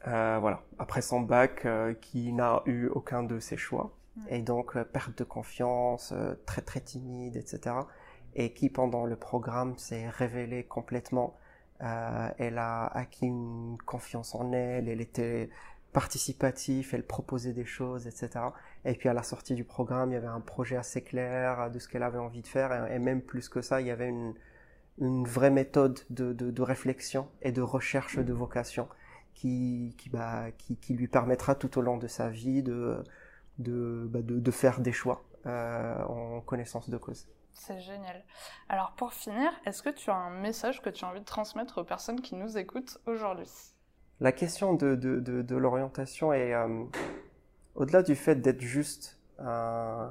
Voilà, 0.04 0.60
après 0.78 1.00
son 1.00 1.20
bac, 1.20 1.66
qui 2.00 2.32
n'a 2.32 2.62
eu 2.66 2.88
aucun 2.88 3.22
de 3.22 3.38
ses 3.38 3.56
choix. 3.56 3.92
Et 4.28 4.42
donc, 4.42 4.76
perte 4.82 5.16
de 5.16 5.24
confiance, 5.24 6.12
très 6.44 6.60
très 6.62 6.80
timide, 6.80 7.36
etc 7.36 7.74
et 8.34 8.52
qui 8.52 8.68
pendant 8.70 9.06
le 9.06 9.16
programme 9.16 9.76
s'est 9.78 10.08
révélée 10.08 10.64
complètement. 10.64 11.36
Euh, 11.82 12.28
elle 12.38 12.58
a 12.58 12.86
acquis 12.86 13.26
une 13.26 13.76
confiance 13.84 14.34
en 14.34 14.52
elle, 14.52 14.88
elle 14.88 15.00
était 15.00 15.50
participative, 15.92 16.90
elle 16.92 17.06
proposait 17.06 17.52
des 17.52 17.64
choses, 17.64 18.06
etc. 18.06 18.46
Et 18.84 18.94
puis 18.94 19.08
à 19.08 19.14
la 19.14 19.22
sortie 19.22 19.54
du 19.54 19.64
programme, 19.64 20.10
il 20.10 20.14
y 20.14 20.16
avait 20.16 20.26
un 20.26 20.40
projet 20.40 20.76
assez 20.76 21.02
clair 21.02 21.70
de 21.70 21.78
ce 21.78 21.88
qu'elle 21.88 22.02
avait 22.02 22.18
envie 22.18 22.42
de 22.42 22.46
faire, 22.46 22.90
et, 22.92 22.98
même 22.98 23.22
plus 23.22 23.48
que 23.48 23.62
ça, 23.62 23.80
il 23.80 23.86
y 23.86 23.90
avait 23.90 24.08
une, 24.08 24.34
vraie 25.24 25.50
méthode 25.50 26.00
de, 26.10 26.62
réflexion 26.62 27.28
et 27.42 27.52
de 27.52 27.62
recherche 27.62 28.18
de 28.18 28.32
vocation 28.32 28.88
bah, 30.12 30.46
qui, 30.58 30.94
lui 30.94 31.08
permettra 31.08 31.54
tout 31.54 31.78
au 31.78 31.82
long 31.82 31.96
de 31.96 32.06
sa 32.06 32.28
vie 32.28 32.62
de, 32.62 33.02
bah, 33.58 34.20
faire 34.52 34.80
des 34.80 34.92
choix 34.92 35.24
euh, 35.46 36.02
en 36.04 36.40
connaissance 36.40 36.90
de 36.90 36.96
cause. 36.96 37.26
C'est 37.54 37.80
génial. 37.80 38.24
Alors 38.68 38.92
pour 38.92 39.12
finir, 39.12 39.50
est-ce 39.64 39.82
que 39.82 39.88
tu 39.88 40.10
as 40.10 40.16
un 40.16 40.30
message 40.30 40.82
que 40.82 40.90
tu 40.90 41.04
as 41.04 41.08
envie 41.08 41.20
de 41.20 41.24
transmettre 41.24 41.78
aux 41.78 41.84
personnes 41.84 42.20
qui 42.20 42.34
nous 42.34 42.58
écoutent 42.58 42.98
aujourd'hui? 43.06 43.48
La 44.20 44.32
question 44.32 44.74
de, 44.74 44.94
de, 44.94 45.20
de, 45.20 45.56
l'orientation 45.56 46.32
est, 46.32 46.52
euh, 46.52 46.84
au-delà 47.74 48.02
du 48.02 48.16
fait 48.16 48.36
d'être 48.36 48.60
juste 48.60 49.18
un, 49.38 50.10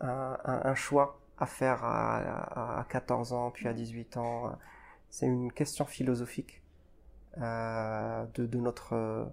un, 0.00 0.38
un, 0.44 0.74
choix 0.74 1.20
à 1.38 1.46
faire 1.46 1.82
à, 1.84 2.78
à, 2.80 2.84
14 2.84 3.32
ans, 3.32 3.50
puis 3.50 3.68
à 3.68 3.72
18 3.72 4.16
ans, 4.16 4.58
c'est 5.10 5.26
une 5.26 5.52
question 5.52 5.84
philosophique 5.84 6.62
euh, 7.38 8.24
de, 8.34 8.46
de 8.46 8.58
notre 8.58 9.30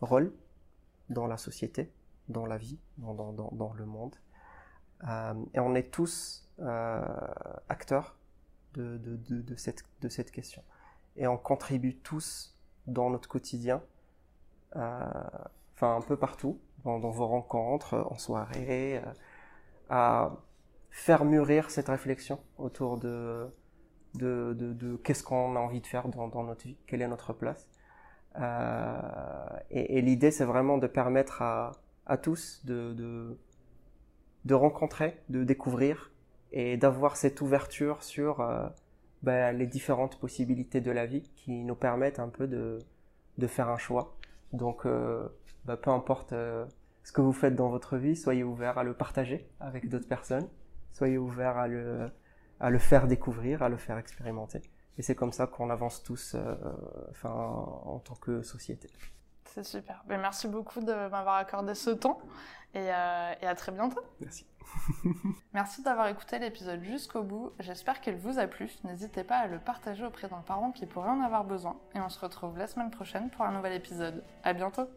rôle 0.00 0.32
dans 1.08 1.26
la 1.26 1.36
société, 1.36 1.90
dans 2.28 2.46
la 2.46 2.58
vie, 2.58 2.78
dans, 2.98 3.14
dans, 3.14 3.50
dans 3.52 3.72
le 3.72 3.86
monde. 3.86 4.16
Euh, 5.08 5.34
et 5.54 5.60
on 5.60 5.74
est 5.74 5.90
tous 5.90 6.48
euh, 6.60 7.02
acteurs 7.68 8.16
de, 8.74 8.98
cette, 9.56 10.30
question. 10.30 10.62
Et 11.16 11.26
on 11.26 11.36
contribue 11.36 11.96
tous 11.96 12.56
dans 12.86 13.10
notre 13.10 13.28
quotidien, 13.28 13.82
euh, 14.76 15.04
enfin 15.74 15.96
un 15.96 16.00
peu 16.00 16.16
partout, 16.16 16.58
dans, 16.84 16.98
vos 16.98 17.26
rencontres, 17.26 18.06
en 18.10 18.16
soirée, 18.16 19.02
à 19.90 20.32
faire 20.90 21.24
mûrir 21.24 21.70
cette 21.70 21.88
réflexion 21.88 22.40
autour 22.58 22.98
de, 22.98 23.48
qu'est-ce 25.04 25.22
qu'on 25.22 25.56
a 25.56 25.58
envie 25.58 25.80
de 25.80 25.86
faire 25.86 26.08
dans, 26.08 26.44
notre 26.44 26.64
vie, 26.64 26.76
quelle 26.86 27.02
est 27.02 27.08
notre 27.08 27.32
place. 27.34 27.68
Et, 29.70 30.00
l'idée, 30.00 30.30
c'est 30.30 30.46
vraiment 30.46 30.78
de 30.78 30.86
permettre 30.86 31.42
à 31.42 32.16
tous 32.16 32.64
de, 32.64 33.36
de, 34.44 34.54
rencontrer, 34.54 35.16
de 35.28 35.44
découvrir 35.44 36.10
et 36.52 36.76
d'avoir 36.76 37.16
cette 37.16 37.40
ouverture 37.40 38.02
sur 38.02 38.40
euh, 38.40 38.68
bah, 39.22 39.52
les 39.52 39.66
différentes 39.66 40.18
possibilités 40.18 40.80
de 40.80 40.90
la 40.90 41.06
vie 41.06 41.22
qui 41.36 41.64
nous 41.64 41.74
permettent 41.74 42.18
un 42.18 42.28
peu 42.28 42.46
de, 42.46 42.78
de 43.38 43.46
faire 43.46 43.68
un 43.68 43.78
choix. 43.78 44.16
Donc, 44.52 44.84
euh, 44.84 45.28
bah, 45.64 45.76
peu 45.76 45.90
importe 45.90 46.32
euh, 46.32 46.66
ce 47.04 47.12
que 47.12 47.20
vous 47.20 47.32
faites 47.32 47.54
dans 47.54 47.70
votre 47.70 47.96
vie, 47.96 48.16
soyez 48.16 48.44
ouvert 48.44 48.78
à 48.78 48.84
le 48.84 48.94
partager 48.94 49.48
avec 49.60 49.88
d'autres 49.88 50.08
personnes, 50.08 50.48
soyez 50.92 51.18
ouvert 51.18 51.56
à 51.56 51.68
le, 51.68 52.10
à 52.60 52.70
le 52.70 52.78
faire 52.78 53.06
découvrir, 53.06 53.62
à 53.62 53.68
le 53.68 53.76
faire 53.76 53.98
expérimenter. 53.98 54.60
Et 54.98 55.02
c'est 55.02 55.14
comme 55.14 55.32
ça 55.32 55.46
qu'on 55.46 55.70
avance 55.70 56.02
tous 56.02 56.36
enfin, 57.10 57.30
en 57.30 57.98
tant 58.00 58.14
que 58.16 58.42
société. 58.42 58.88
C'est 59.54 59.64
super. 59.64 60.02
Ben, 60.06 60.18
merci 60.18 60.48
beaucoup 60.48 60.80
de 60.80 60.92
m'avoir 60.92 61.36
accordé 61.36 61.74
ce 61.74 61.90
temps 61.90 62.18
et, 62.72 62.90
euh, 62.90 63.34
et 63.42 63.46
à 63.46 63.54
très 63.54 63.70
bientôt. 63.70 64.00
Merci. 64.20 64.46
Merci 65.52 65.82
d'avoir 65.82 66.08
écouté 66.08 66.38
l'épisode 66.38 66.82
jusqu'au 66.82 67.22
bout. 67.22 67.52
J'espère 67.58 68.00
qu'il 68.00 68.16
vous 68.16 68.38
a 68.38 68.46
plu. 68.46 68.70
N'hésitez 68.84 69.24
pas 69.24 69.36
à 69.36 69.46
le 69.46 69.58
partager 69.58 70.06
auprès 70.06 70.28
d'un 70.28 70.40
parent 70.40 70.72
qui 70.72 70.86
pourrait 70.86 71.10
en 71.10 71.20
avoir 71.20 71.44
besoin. 71.44 71.76
Et 71.94 72.00
on 72.00 72.08
se 72.08 72.18
retrouve 72.18 72.56
la 72.56 72.66
semaine 72.66 72.90
prochaine 72.90 73.28
pour 73.28 73.44
un 73.44 73.52
nouvel 73.52 73.74
épisode. 73.74 74.24
À 74.42 74.54
bientôt! 74.54 74.88